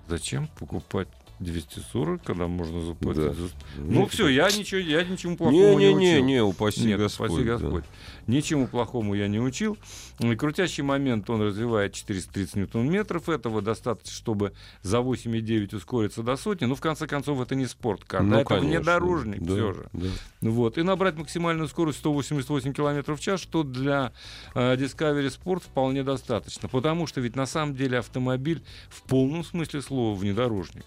[0.08, 3.32] Зачем покупать 240, когда можно заплатить Да.
[3.34, 3.48] за...
[3.76, 6.24] Ну все, я ничего, я ничему плохому не, Не-не-не, учил.
[6.24, 7.30] не, упаси Нет, Господь.
[7.30, 7.56] спаси да.
[7.58, 7.84] Господь.
[8.26, 9.76] Ничему плохому я не учил.
[10.18, 13.28] И крутящий момент он развивает 430 ньютон-метров.
[13.28, 16.64] Этого достаточно, чтобы за 8,9 ускориться до сотни.
[16.64, 18.22] Но в конце концов это не спорткар.
[18.22, 19.86] Ну, да, это внедорожник да, все же.
[19.92, 20.08] да.
[20.40, 20.78] Вот.
[20.78, 24.12] И набрать максимальную скорость 188 км в час, что для
[24.54, 26.68] э, Discovery Sport вполне достаточно.
[26.68, 30.84] Потому что ведь на самом деле автомобиль в полном смысле слова внедорожник.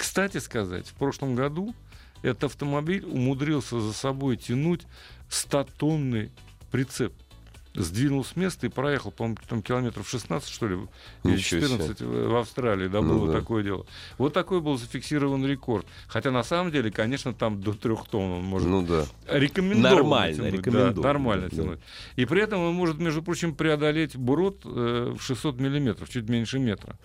[0.00, 1.74] Кстати сказать, в прошлом году
[2.22, 4.80] этот автомобиль умудрился за собой тянуть
[5.28, 6.30] 100-тонный
[6.70, 7.12] прицеп.
[7.74, 10.76] Сдвинул с места и проехал, по-моему, там километров 16, что ли,
[11.22, 11.68] или Ничего себе.
[11.68, 13.40] 14 в в Австралии, да, Ну было да.
[13.40, 13.84] такое дело.
[14.16, 15.86] Вот такой был зафиксирован рекорд.
[16.08, 19.04] Хотя на самом деле, конечно, там до трех тонн он может Ну да.
[19.28, 21.56] рекомендовано Нормально, тянуть, рекомендовано, да, нормально да.
[21.56, 21.80] тянуть.
[22.16, 26.58] И при этом он может, между прочим, преодолеть брод э, в 600 миллиметров, чуть меньше
[26.58, 26.96] метра.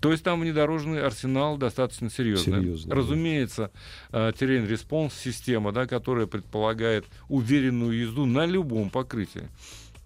[0.00, 2.60] То есть там внедорожный арсенал достаточно серьезный.
[2.60, 2.96] Серьезный, да.
[2.96, 3.70] Разумеется,
[4.12, 9.48] э, terrain response система, да, которая предполагает уверенную езду на любом покрытии.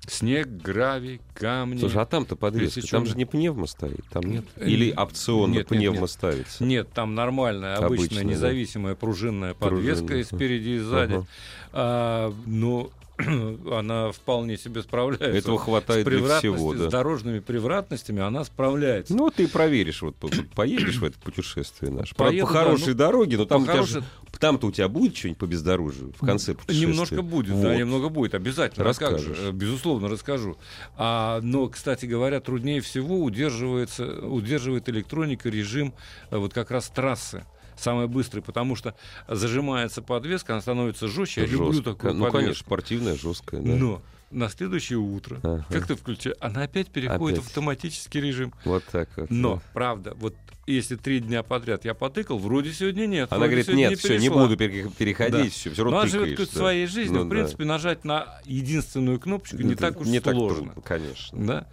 [0.08, 1.78] Снег, гравий, камни.
[1.78, 3.10] Слушай, а там-то подвеска, там Пересечённая.
[3.10, 4.44] же не пневма стоит, там нет?
[4.56, 6.10] Э, Или опционно нет, нет, пневма нет.
[6.10, 6.64] ставится?
[6.64, 8.30] Нет, там нормальная, обычная, да.
[8.30, 11.14] независимая пружинная подвеска Пружинная, и спереди и сзади.
[11.14, 11.26] Ага.
[11.72, 12.90] А, но
[13.72, 15.26] она вполне себе справляется.
[15.26, 16.88] Этого с, хватает для всего, с да.
[16.88, 19.14] дорожными превратностями она справляется.
[19.14, 22.14] Ну, ты проверишь, вот по- по- поедешь в это путешествие наше.
[22.14, 24.04] Поеду, по да, хорошей ну, дороге, но там хорошей- же-
[24.38, 26.86] там-то у тебя будет что-нибудь по бездорожью в конце путешествия?
[26.86, 27.76] Немножко будет, да, Вот.
[27.76, 28.88] немного будет, обязательно.
[28.88, 29.38] А как же, Расскажешь.
[29.48, 30.56] э, безусловно, расскажу.
[30.96, 35.94] А, но, кстати говоря, труднее всего удерживается, удерживает электроника режим
[36.30, 37.44] э, вот как раз трассы.
[37.76, 38.94] Самый быстрый, потому что
[39.28, 41.42] зажимается подвеска, она становится жестче.
[41.42, 41.92] Я люблю Жестко.
[41.94, 42.64] такую Ну, конечно, подвеску.
[42.64, 43.60] спортивная, жесткая.
[43.62, 43.74] Да.
[43.74, 45.66] Но на следующее утро, Ага.
[45.68, 47.44] как ты включаешь, она опять переходит Опять.
[47.44, 48.52] в автоматический режим.
[48.64, 49.30] Вот так вот.
[49.30, 49.62] Но, да.
[49.74, 50.34] правда, вот
[50.66, 53.32] если три дня подряд я потыкал, вроде сегодня нет.
[53.32, 54.42] Она говорит, нет, все, не перешла».
[54.44, 55.50] буду пере- переходить, Да.
[55.50, 56.46] все, все Но равно она живет да.
[56.46, 57.18] своей жизнью.
[57.20, 57.34] Ну в да.
[57.34, 60.64] принципе, нажать на единственную кнопочку не Это так уж не так сложно.
[60.72, 61.46] трудно, конечно.
[61.46, 61.66] да?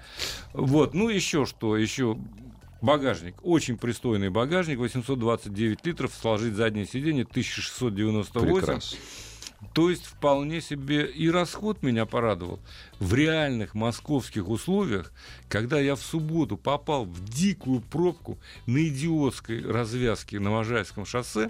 [0.54, 2.18] Вот, ну еще что, еще
[2.82, 8.56] багажник, очень пристойный багажник, 829 литров, сложить заднее сиденье 1698.
[8.56, 8.98] Прекрасно.
[9.74, 12.60] То есть вполне себе и расход меня порадовал.
[13.00, 15.12] В реальных московских условиях,
[15.50, 18.38] когда я в субботу попал в дикую пробку
[18.68, 21.50] на идиотской развязке на Можайском шоссе,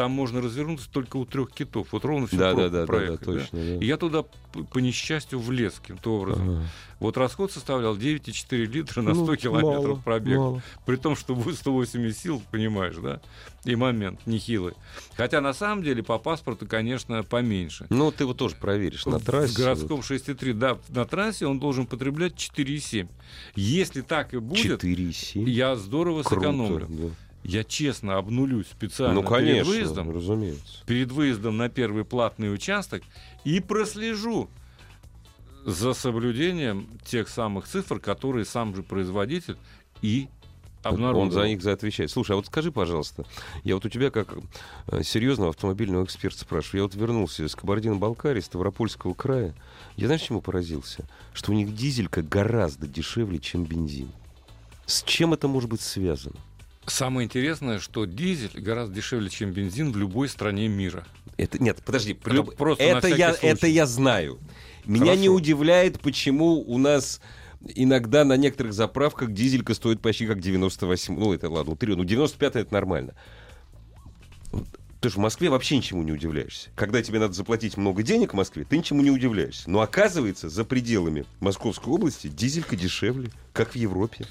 [0.00, 1.88] там можно развернуться только у трех китов.
[1.92, 3.58] Вот ровно всю Да, да, да, да, да, проехать, точно.
[3.58, 3.74] да.
[3.76, 6.48] И я туда, по несчастью, влез каким-то образом.
[6.48, 6.62] Ага.
[7.00, 10.38] Вот расход составлял 9,4 литра на 100 Ну, километров мало, пробега.
[10.38, 10.62] мало.
[10.86, 13.20] При том, что будет 180 сил, понимаешь, да?
[13.64, 14.72] И момент нехилый.
[15.18, 17.86] Хотя на самом деле по паспорту, конечно, поменьше.
[17.90, 19.52] Ну, ты его тоже проверишь на трассе.
[19.52, 23.06] В городском 6,3, да, на трассе он должен потреблять 4,7.
[23.54, 25.46] Если так и будет, 4,7.
[25.46, 26.86] я здорово Круто, сэкономлю.
[26.88, 27.08] да.
[27.42, 30.84] Я честно обнулюсь специально Ну, конечно, перед выездом, разумеется.
[30.86, 33.02] перед выездом на первый платный участок
[33.44, 34.50] и прослежу
[35.64, 39.56] за соблюдением тех самых цифр, которые сам же производитель
[40.02, 40.28] и
[40.82, 41.26] обнародовал.
[41.26, 42.10] Он за них за отвечает.
[42.10, 43.26] Слушай, а вот скажи, пожалуйста,
[43.64, 44.34] я вот у тебя как
[44.88, 46.80] э, серьезного автомобильного эксперта спрашиваю.
[46.80, 49.54] Я вот вернулся из Кабардино-Балкарии, Ставропольского края.
[49.96, 51.06] Я знаешь, чему поразился?
[51.34, 54.10] Что у них дизелька гораздо дешевле, чем бензин.
[54.86, 56.36] С чем это может быть связано?
[56.86, 61.06] Самое интересное, что дизель гораздо дешевле, чем бензин в любой стране мира.
[61.36, 63.46] Это нет, подожди, Лю- просто это я случай.
[63.46, 64.38] это я знаю.
[64.86, 65.34] Меня не Хорошо.
[65.34, 67.20] удивляет, почему у нас
[67.74, 71.18] иногда на некоторых заправках дизелька стоит почти как 98.
[71.18, 73.14] Ну, это ладно, три, ну 95 это нормально.
[75.00, 76.70] Ты же в Москве вообще ничему не удивляешься.
[76.74, 79.70] Когда тебе надо заплатить много денег в Москве, ты ничему не удивляешься.
[79.70, 84.26] Но оказывается, за пределами Московской области дизелька дешевле, как в Европе.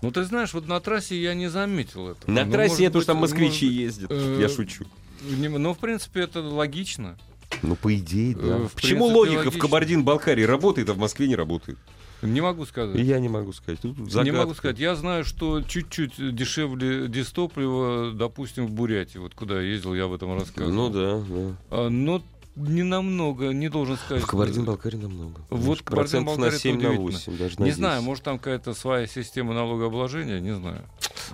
[0.00, 2.30] Ну, ты знаешь, вот на трассе я не заметил этого.
[2.30, 4.10] На Ну, трассе я тоже быть, там москвичи может ездят.
[4.12, 4.84] э, Я шучу.
[5.22, 7.18] Ну, в принципе, это логично.
[7.62, 8.42] Ну, по идее, да.
[8.42, 9.60] э, в Почему логика в логично.
[9.60, 11.78] Кабардино-Балкарии работает, а в Москве не работает?
[12.22, 12.96] Не могу сказать.
[13.00, 13.80] Я не могу сказать.
[13.80, 14.78] Тут Не могу сказать.
[14.78, 19.18] Я знаю, что чуть-чуть дешевле дистоплива, допустим, в Бурятии.
[19.18, 20.72] Вот куда я ездил, я об этом рассказывал.
[20.74, 21.56] Ну да, да.
[21.70, 22.22] А, Но
[22.58, 24.22] не намного, не должен сказать.
[24.22, 25.40] В Кабардино-Балкарии намного.
[25.50, 27.34] Вот процентов на Кабардино-Балкария 7 это на удивительно.
[27.34, 27.78] 8, даже на Не 10.
[27.78, 30.82] знаю, может там какая-то своя система налогообложения, не знаю.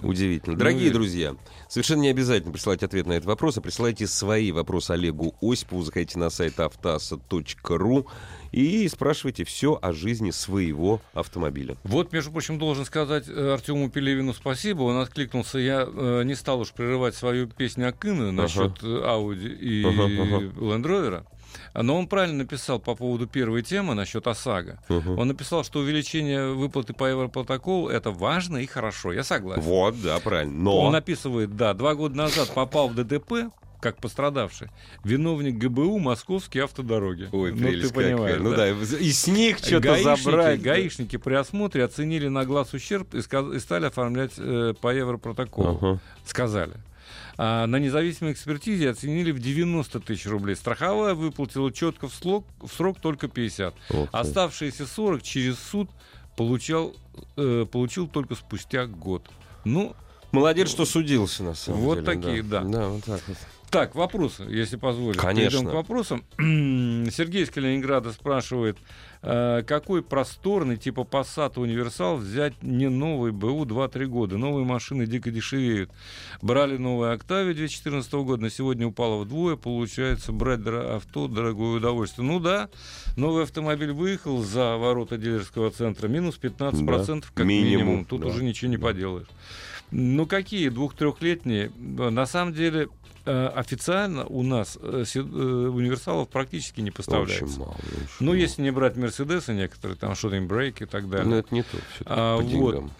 [0.02, 0.52] Удивительно.
[0.54, 1.37] Ну, Дорогие и- друзья,
[1.68, 5.83] совершенно не обязательно присылать ответ на этот вопрос, а присылайте свои вопросы Олегу Осипову.
[5.83, 8.07] Заходите на сайт автаса.ру
[8.52, 11.76] и спрашивайте все о жизни своего автомобиля.
[11.85, 14.83] Вот, между прочим, должен сказать э, Артему Пелевину спасибо.
[14.83, 15.59] Он откликнулся.
[15.59, 20.37] Я э, не стал уж прерывать свою песню Акына насчет э, Ауди и Ага, ага.
[20.61, 21.24] Land Rover.
[21.75, 24.79] Но он правильно написал по поводу первой темы насчет ОСАГО.
[24.88, 25.19] Мгм.
[25.19, 29.12] Он написал, что увеличение выплаты по Европротоколу это важно и хорошо.
[29.12, 29.62] Я согласен.
[29.62, 30.53] Вот, да, правильно.
[30.53, 30.79] Но...
[30.81, 34.69] Он описывает, да, два года назад попал в ДТП, как пострадавший,
[35.05, 37.29] виновник ГБУ Московские автодороги.
[37.33, 38.51] Ой, ну, прелесть ты понимаешь, какая.
[38.51, 40.62] Ну да, и с них что-то Гаишники, забрать.
[40.62, 40.71] да.
[40.71, 45.77] гаишники при осмотре оценили на глаз ущерб и, сказ- и стали оформлять э, по Европротоколу.
[45.77, 45.99] Ага.
[46.25, 46.73] Сказали.
[47.37, 50.55] А на независимой экспертизе оценили в 90 тысяч рублей.
[50.57, 53.75] Страховая выплатила четко в срок, в срок только 50.
[53.75, 54.16] Ух ты.
[54.16, 55.90] Оставшиеся 40 через суд
[56.37, 56.94] получал,
[57.37, 59.29] э, получил только спустя год.
[59.64, 59.94] Ну,
[60.33, 62.07] Молодец, что судился, на самом Вот деле.
[62.07, 62.62] такие, да.
[62.62, 63.37] Да, вот так вот.
[63.75, 65.19] Так, вопросы, если позволите.
[65.19, 65.51] Конечно.
[65.51, 66.25] Перейдем к вопросам.
[66.39, 68.79] Сергей из Калининграда спрашивает,
[69.23, 74.39] э, какой просторный типа Passat универсал взять не новый БУ 2-3 года?
[74.39, 75.91] Новые машины дико дешевеют.
[76.41, 79.57] Брали новую Октавию 2014 года, на сегодня упало вдвое.
[79.57, 82.25] Получается, брать авто дорогое удовольствие.
[82.25, 82.69] Ну да,
[83.17, 88.05] новый автомобиль выехал за ворота дилерского центра, минус 15% Да, как минимум, минимум.
[88.05, 88.29] Тут да.
[88.29, 89.27] уже ничего не поделаешь.
[89.96, 91.70] Ну какие двух-трехлетние?
[91.78, 92.88] На самом деле
[93.26, 97.44] э, официально у нас э, э, универсалов практически не поставляется.
[97.44, 97.70] Очень мало.
[97.74, 98.35] очень Ну, мало.
[98.35, 101.38] если не брать Мерседесы некоторые, там что-то брейк и так Ну, далее.
[101.38, 101.78] это не то.
[102.07, 102.50] А, по вот.
[102.50, 102.90] деньгам.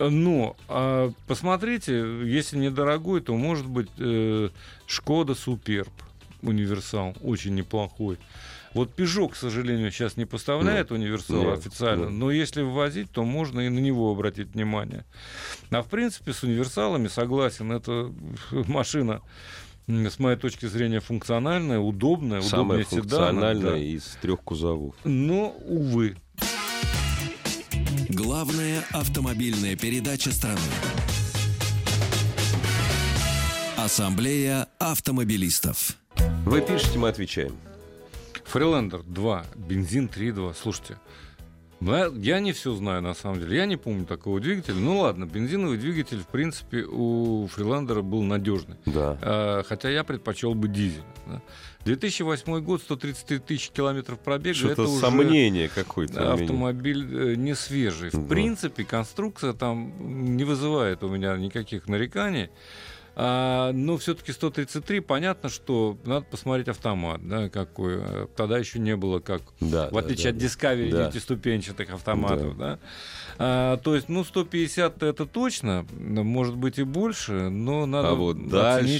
[0.00, 4.48] Но а, посмотрите, если недорогой, то может быть э,
[4.86, 5.92] Шкода Суперб
[6.40, 8.16] универсал, очень неплохой.
[8.74, 12.12] Вот Peugeot, к сожалению, сейчас не поставляет универсал нет, официально, нет.
[12.12, 15.04] но если ввозить, то можно и на него обратить внимание.
[15.70, 18.12] А в принципе с универсалами согласен, это
[18.50, 19.22] машина
[19.86, 23.26] с моей точки зрения функциональная, удобная, Самое удобнее седана.
[23.28, 23.78] функциональное да.
[23.78, 24.94] из трех кузовов.
[25.04, 26.16] Но, увы,
[28.14, 30.60] Главная автомобильная передача страны.
[33.76, 35.96] Ассамблея автомобилистов.
[36.44, 37.56] Вы пишете, мы отвечаем.
[38.54, 40.54] Фрилендер 2, бензин 3.2.
[40.54, 40.96] Слушайте,
[41.80, 43.56] да, я не все знаю на самом деле.
[43.56, 44.76] Я не помню такого двигателя.
[44.76, 48.76] Ну ладно, бензиновый двигатель, в принципе, у Фрилендера был надежный.
[48.86, 49.18] Да.
[49.20, 51.02] А, хотя я предпочел бы дизель.
[51.26, 51.42] да.
[51.84, 54.54] 2008 год, 133 тысячи километров пробега.
[54.56, 56.32] Что-то это сомнение какое-то.
[56.34, 58.10] автомобиль э, не свежий.
[58.10, 58.28] В Да.
[58.28, 62.50] принципе, конструкция там не вызывает у меня никаких нареканий.
[63.16, 67.98] А, но все-таки 133, понятно, что надо посмотреть автомат, да, какой.
[68.00, 71.02] Э, Тогда еще не было как Да, в да, отличие да, от Discovery Да.
[71.04, 72.78] девятиступенчатых автоматов, да.
[73.38, 78.14] А, то есть, ну, 150 это точно, но, может быть и больше, но надо А
[78.14, 78.50] вот оценить,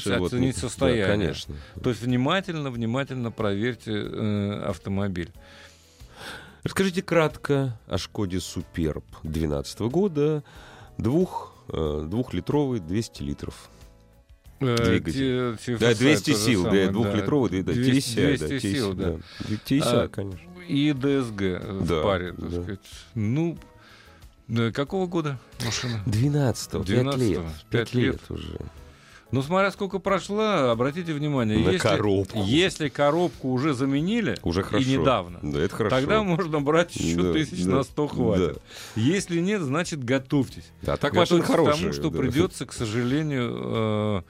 [0.04, 0.18] дальше...
[0.20, 1.06] вот, оценить да, состояние.
[1.06, 1.54] конечно.
[1.82, 5.32] То есть внимательно, внимательно проверьте э, автомобиль.
[6.62, 10.44] Расскажите кратко о Шкоде Суперб 2012 года.
[10.98, 13.68] Двух, э, двухлитровый, 200 литров.
[14.66, 15.58] Э, Двигатель.
[15.64, 18.72] те- Да, TFSI 200 то же сил, самое, да, двухлитровый, да, 200, TSI, да, 200
[18.72, 19.16] сил, да.
[19.66, 20.40] TSI, А, конечно.
[20.68, 22.50] И ДСГ э, Да, в паре, так да.
[22.62, 22.80] сказать.
[23.14, 23.58] Ну,
[24.48, 26.00] да, какого года машина?
[26.06, 27.42] 12-го, 5 12-го, лет.
[27.70, 28.20] пять 5 лет лет.
[28.30, 28.58] уже.
[29.30, 32.38] Ну, смотря сколько прошла, обратите внимание, На если, коробку.
[32.44, 34.86] если коробку уже заменили, Уже хорошо.
[34.86, 35.96] и недавно, Да, это хорошо.
[35.96, 38.62] тогда можно брать еще Да, тысяч да, на 100 хватит.
[38.94, 40.70] Если нет, значит готовьтесь.
[40.82, 42.18] Да, так Готовьтесь к тому, что да.
[42.18, 44.22] придется, к сожалению, э,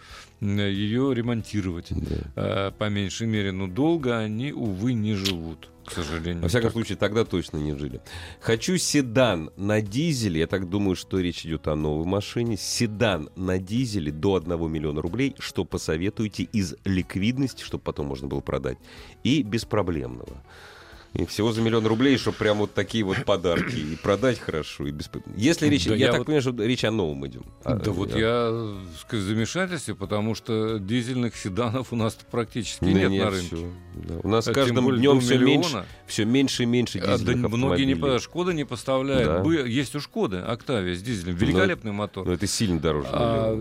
[0.45, 1.89] ее ремонтировать.
[1.91, 2.69] Да.
[2.69, 6.43] э, по меньшей мере, но долго они, увы, не живут, к сожалению.
[6.43, 6.73] Во всяком Так.
[6.73, 8.01] случае, тогда точно не жили.
[8.41, 10.41] Хочу седан на дизеле.
[10.41, 12.57] Я так думаю, что речь идет о новой машине.
[12.57, 15.35] Седан на дизеле до 1 миллиона рублей.
[15.39, 18.79] Что посоветуете из ликвидности, чтобы потом можно было продать,
[19.23, 20.43] и беспроблемного.
[21.15, 24.91] И всего за миллион рублей, чтобы прям вот такие вот подарки и продать хорошо, и
[24.91, 25.09] без...
[25.37, 25.87] Если речь...
[25.87, 27.45] Да я, я так вот- понимаю, что речь о новом идем.
[27.63, 32.85] А, Да вот а- я сказать, в замешательстве, потому что дизельных седанов у нас практически
[32.85, 33.47] Да нет, нет, на рынке.
[33.57, 34.15] всё, да.
[34.25, 37.85] У нас А каждым днем все меньше, все меньше и меньше А, да дизельных многие
[37.85, 38.19] не автомобилей.
[38.19, 39.27] по- Шкода не поставляет.
[39.29, 39.39] Да.
[39.39, 41.37] Бы- Есть у Шкоды Октавия с дизелем.
[41.37, 42.27] Великолепный мотор.
[42.27, 43.07] Но это сильно дороже.
[43.13, 43.57] А,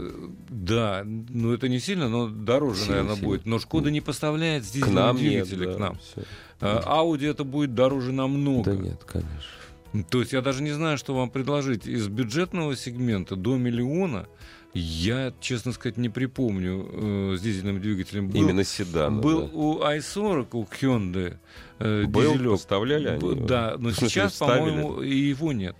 [0.50, 3.28] да, ну это не сильно, но дороже, Сильно, наверное, сильно.
[3.28, 3.46] будет.
[3.46, 5.98] Но Шкода не поставляет с к дизельными нам нет, двигателями да, к нам.
[6.00, 6.24] всё.
[6.64, 8.72] А, Ауди это будет дороже намного.
[8.74, 10.04] Да нет, конечно.
[10.10, 11.86] То есть я даже не знаю, что вам предложить.
[11.88, 14.28] Из бюджетного сегмента до миллиона
[14.74, 18.30] я, честно сказать, не припомню э, с дизельным двигателем.
[18.30, 19.22] Был, Именно седан.
[19.22, 21.38] был у i40, у Hyundai
[21.78, 22.52] э, Был, дизелек.
[22.54, 23.46] поставляли они его?
[23.46, 25.76] Да, но сейчас, по-моему, и его нет.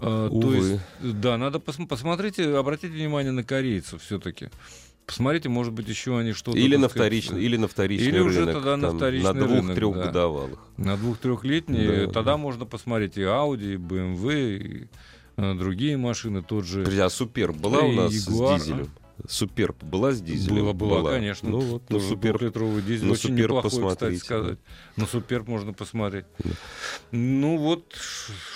[0.00, 0.56] То Увы.
[0.56, 0.80] есть,
[1.20, 4.48] да, надо пос- посмотрите, обратите внимание на корейцев все-таки.
[5.06, 6.56] Посмотрите, может быть, еще они что-то...
[6.56, 8.54] Или на вторичный, или на вторичный Или уже рынок.
[8.54, 10.02] тогда на вторичный на двух-трех да.
[10.04, 10.58] годовалых.
[10.76, 12.12] На двух-трехлетние, Да.
[12.12, 14.88] тогда можно посмотреть и Audi, и BMW, и
[15.36, 16.84] э, другие машины, тот же...
[16.84, 18.90] Друзья, а Супер была Да у нас Jaguar, с дизелем?
[19.28, 20.76] Супер была с дизелем?
[20.76, 21.48] Было, было, конечно.
[21.50, 22.30] Ну вот, на Супер.
[22.30, 24.58] двухлитровый дизель, на очень Супер неплохой, кстати сказать.
[24.96, 26.24] На Супер можно посмотреть.
[27.10, 27.94] Ну вот,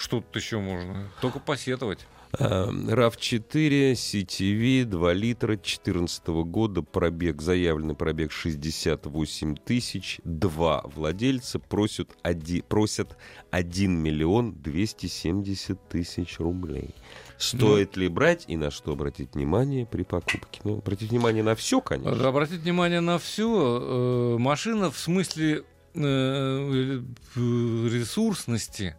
[0.01, 1.09] что тут еще можно?
[1.21, 2.07] Только посетовать.
[2.33, 12.11] А, RAV4, CTV, 2 литра, 2014 года, пробег, заявленный пробег 68 тысяч, два владельца просят,
[12.23, 13.17] оди- просят
[13.51, 16.95] 1 миллион 270 тысяч рублей.
[17.39, 20.61] Стоит ли брать и на что обратить внимание при покупке?
[20.65, 22.29] Ну, обратить внимание на все, конечно.
[22.29, 24.37] Обратите внимание на все.
[24.39, 25.65] Машина в смысле
[25.95, 27.01] э,
[27.37, 28.97] ресурсности,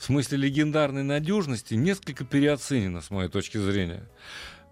[0.00, 4.08] в смысле легендарной надежности несколько переоценена, с моей точки зрения.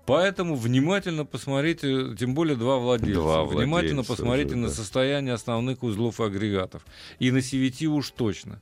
[0.07, 3.21] Поэтому внимательно посмотрите, тем более два владельца.
[3.21, 4.75] Два внимательно владельца посмотрите уже, на да.
[4.75, 6.83] состояние основных узлов и агрегатов.
[7.19, 8.59] И на CVT уж точно.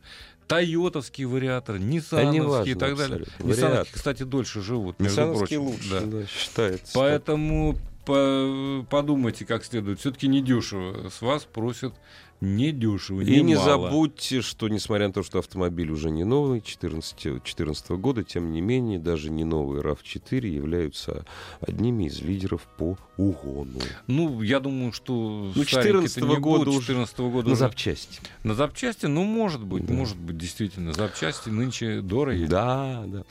[0.49, 3.27] Тойотовский вариатор, ниссановский и так далее.
[3.39, 5.63] Ниссановские, кстати, дольше живут, между прочим.
[5.63, 6.01] лучше, Да.
[6.01, 6.93] да, считается.
[6.95, 10.01] Поэтому по- подумайте как следует.
[10.01, 11.11] Все-таки недешево.
[11.11, 11.95] С вас просят
[12.41, 13.21] недешево.
[13.23, 13.89] И не немало.
[13.89, 18.61] забудьте, что несмотря на то, что автомобиль уже не новый, 14, 14 года, тем не
[18.61, 21.25] менее, даже не новые RAV4 являются
[21.61, 23.81] одними из лидеров по угону.
[24.07, 27.59] Ну, я думаю, что Ну, старенький-то 14-го не года будут, уже 14 года На уже.
[27.61, 28.21] запчасти.
[28.45, 29.95] На запчасти, ну, может быть, Да.
[29.95, 30.93] может быть, действительно.
[30.93, 32.45] Запчасти нынче дороги.
[32.47, 33.25] Да, да.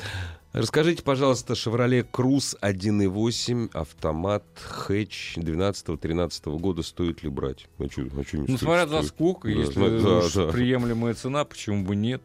[0.60, 7.68] Расскажите, пожалуйста, Chevrolet Cruze 1.8 автомат хэтч 12-13 года стоит ли брать?
[7.78, 8.60] А чё- а чё не Ну, стоит?
[8.62, 10.52] смотря за сколько, Да, если да, да.
[10.54, 12.22] приемлемая цена, почему бы нет.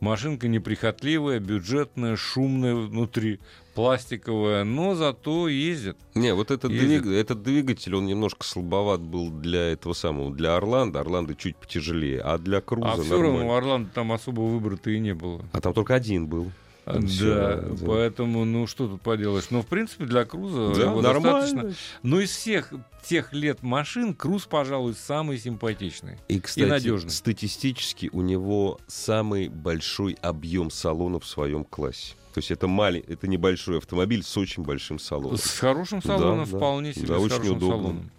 [0.00, 3.40] Машинка неприхотливая, бюджетная, шумная внутри,
[3.74, 5.98] пластиковая, но зато ездит.
[6.14, 7.02] Не, вот этот, Ездит.
[7.04, 11.00] двиг- этот двигатель, он немножко слабоват был для этого самого, для Орландо.
[11.00, 13.28] Орландо чуть потяжелее, а для Круза а все нормально.
[13.40, 15.44] равно у Орландо там особо выбора-то и не было.
[15.52, 16.50] А там только один был.
[16.98, 17.86] Ну, Да, да.
[17.86, 19.50] поэтому, ну что тут поделаешь.
[19.50, 21.40] Но, в принципе, для Круза Да, его нормально.
[21.62, 21.74] достаточно.
[22.02, 22.72] Но из всех
[23.04, 26.18] тех лет машин Круз, пожалуй, самый симпатичный.
[26.28, 27.10] И, кстати, надежный.
[27.10, 32.14] статистически у него самый большой объем салона в своем классе.
[32.34, 35.36] То есть это маленький, это небольшой автомобиль с очень большим салоном.
[35.36, 36.56] С хорошим Да, салоном, да.
[36.56, 37.76] вполне себе Да, с очень хорошим удобно.
[37.78, 38.10] салоном.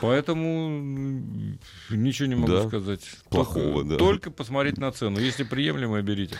[0.00, 0.68] Поэтому
[1.90, 2.66] ничего не могу Да.
[2.68, 3.00] сказать.
[3.30, 3.96] Плохого, только, да.
[3.98, 5.18] только посмотреть на цену.
[5.20, 6.36] Если приемлемо, берите.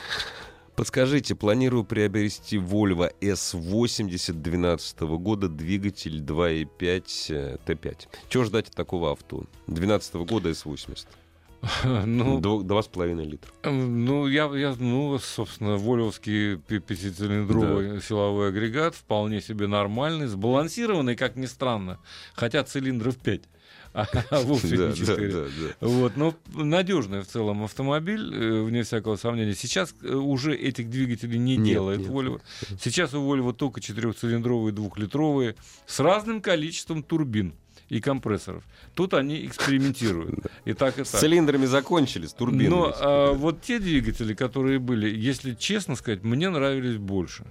[0.77, 7.97] Подскажите, планирую приобрести Volvo S80 2012 года, двигатель 2.5 э, Т5.
[8.29, 9.45] Чего ждать от такого авто?
[9.67, 11.07] 2012 года S80.
[12.07, 13.53] Ну, Два с половиной литра.
[13.63, 21.37] Эм, Ну, я, я, ну, собственно, волевский пятицилиндровый силовой агрегат вполне себе нормальный, сбалансированный, как
[21.37, 21.99] ни странно,
[22.35, 23.43] хотя цилиндров 5,
[23.93, 25.33] а вовсе не да, 4.
[25.33, 25.87] да, да.
[25.87, 29.55] Вот, но надежный в целом автомобиль, э, вне всякого сомнения.
[29.55, 32.41] Сейчас э, уже этих двигателей не делает Volvo.
[32.81, 37.55] Сейчас у Volvo только четырехцилиндровые, двухлитровые, с разным количеством турбин
[37.89, 38.65] и компрессоров.
[38.95, 40.47] Тут они экспериментируют.
[40.65, 41.21] И так, и С так.
[41.21, 42.69] цилиндрами закончили, с турбинами.
[42.69, 47.45] Но а, вот те двигатели, которые были, если честно сказать, мне нравились больше.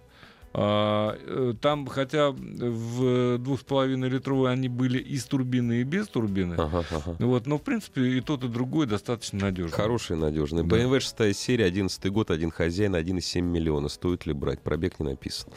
[0.54, 5.84] А, э, там, хотя в двух с половиной литровой они были и с турбиной, и
[5.84, 6.56] без турбины.
[6.56, 7.16] Ага, ага.
[7.20, 9.72] Вот, но в принципе и тот, и другой достаточно надежный.
[9.72, 10.64] Хороший, надежный.
[10.64, 10.76] Да.
[10.76, 13.88] BMW 6 серия, 11 год, один хозяин, 1,7 миллиона.
[13.88, 14.60] Стоит ли брать?
[14.62, 15.52] Пробег не написан.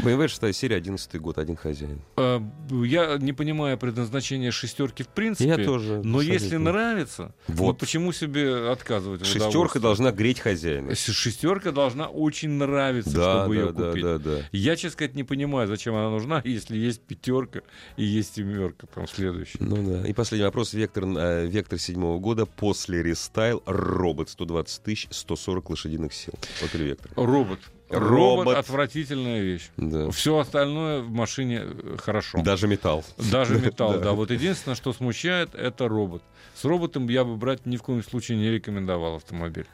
[0.00, 2.00] BMW 6 серия, 11 год, один хозяин.
[2.16, 5.48] Э, Я не понимаю предназначения шестерки в принципе.
[5.48, 7.58] Я тоже Но если нравится, Вот.
[7.58, 9.24] вот почему себе отказывать?
[9.26, 10.94] Шестерка должна греть хозяина.
[10.94, 14.02] Шестерка должна очень нравиться, Да, чтобы да, ее да, купить.
[14.04, 14.38] да, да.
[14.52, 17.60] Я, честно сказать, не понимаю, зачем она нужна, если есть пятерка
[17.96, 19.58] и есть семерка, там следующая.
[19.60, 20.06] Ну да.
[20.08, 20.72] И последний вопрос.
[20.74, 23.62] Вектор, э, вектор седьмого года после рестайл.
[23.66, 26.34] Робот 120 тысяч, 140 лошадиных сил.
[26.60, 27.10] Вот или вектор.
[27.16, 27.60] Робот.
[27.90, 28.08] Робот.
[28.10, 29.70] Робот отвратительная вещь.
[29.76, 30.10] Да.
[30.10, 32.42] Все остальное в машине э, хорошо.
[32.42, 33.04] Даже металл.
[33.18, 33.98] Даже металл, Да.
[33.98, 34.12] да.
[34.12, 36.22] Вот единственное, что смущает, это робот.
[36.54, 39.66] С роботом я бы брать ни в коем случае не рекомендовал автомобиль.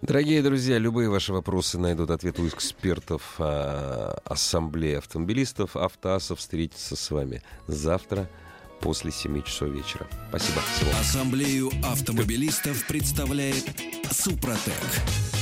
[0.00, 5.76] Дорогие друзья, любые ваши вопросы найдут ответ у экспертов а, Ассамблеи автомобилистов.
[5.76, 8.30] Автоасов встретится с вами завтра
[8.80, 10.06] после 7 часов вечера.
[10.28, 10.60] Спасибо.
[10.76, 10.90] Всего.
[11.00, 13.64] Ассамблею автомобилистов представляет
[14.10, 15.41] Супротек.